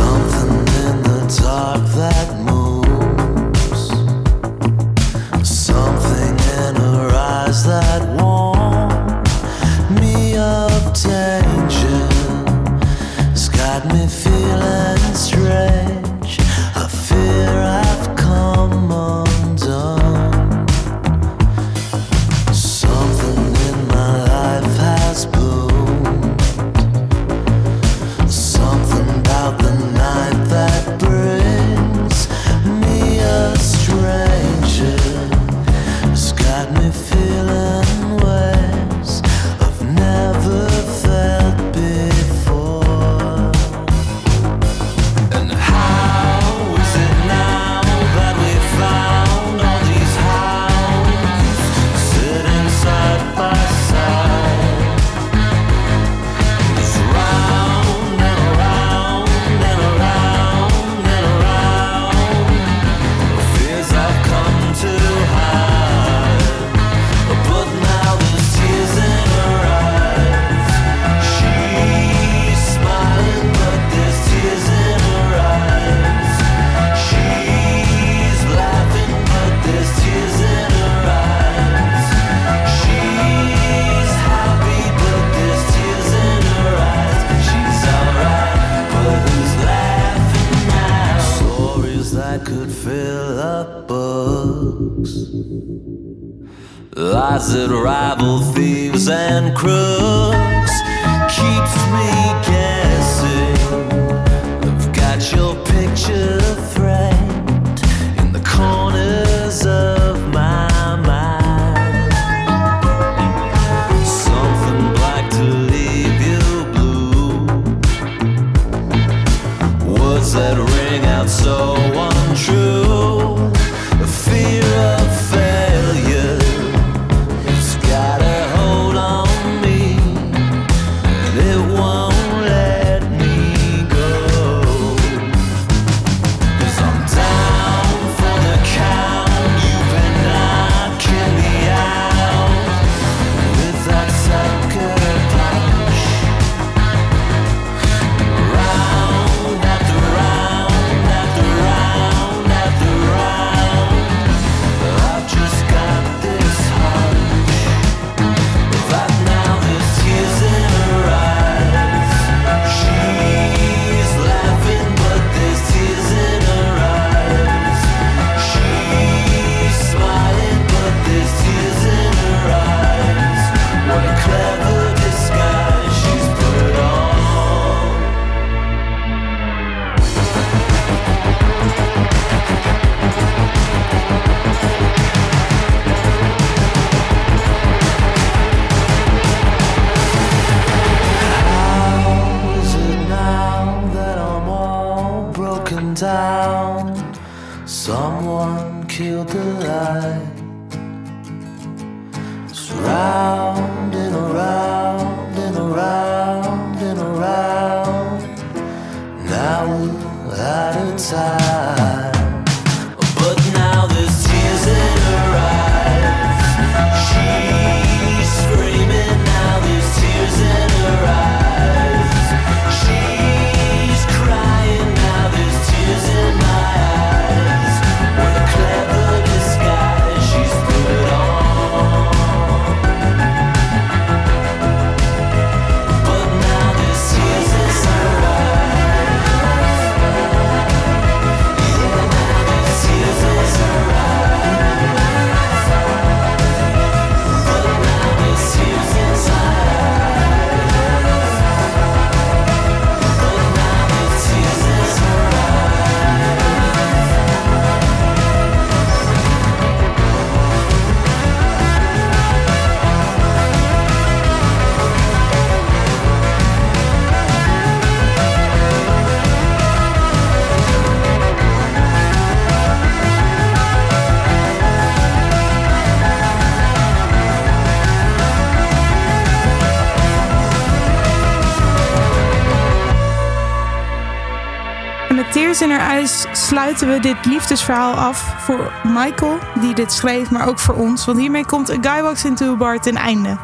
[286.77, 291.05] Sluiten we dit liefdesverhaal af voor Michael, die dit schreef, maar ook voor ons.
[291.05, 293.37] Want hiermee komt A Guy Walks Into a Bar ten einde.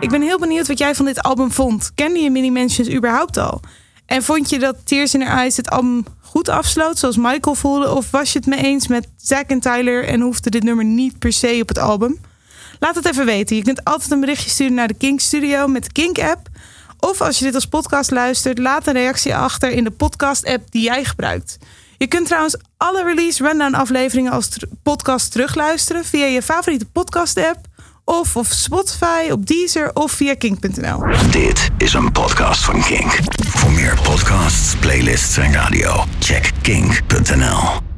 [0.00, 1.90] Ik ben heel benieuwd wat jij van dit album vond.
[1.94, 3.60] Kende je Mini Mansions überhaupt al?
[4.06, 7.94] En vond je dat Tears in Her Eyes het album goed afsloot, zoals Michael voelde?
[7.94, 11.18] Of was je het mee eens met Zack en Tyler en hoefde dit nummer niet
[11.18, 12.20] per se op het album?
[12.78, 13.56] Laat het even weten.
[13.56, 16.48] Je kunt altijd een berichtje sturen naar de Kink Studio met de Kink-app.
[16.98, 20.82] Of als je dit als podcast luistert, laat een reactie achter in de podcast-app die
[20.82, 21.58] jij gebruikt.
[22.00, 24.48] Je kunt trouwens alle release rundown afleveringen als
[24.82, 27.58] podcast terugluisteren via je favoriete podcast-app
[28.04, 31.04] of op Spotify, op Deezer of via kink.nl.
[31.30, 33.18] Dit is een podcast van Kink.
[33.46, 37.89] Voor meer podcasts, playlists en radio, check kink.nl.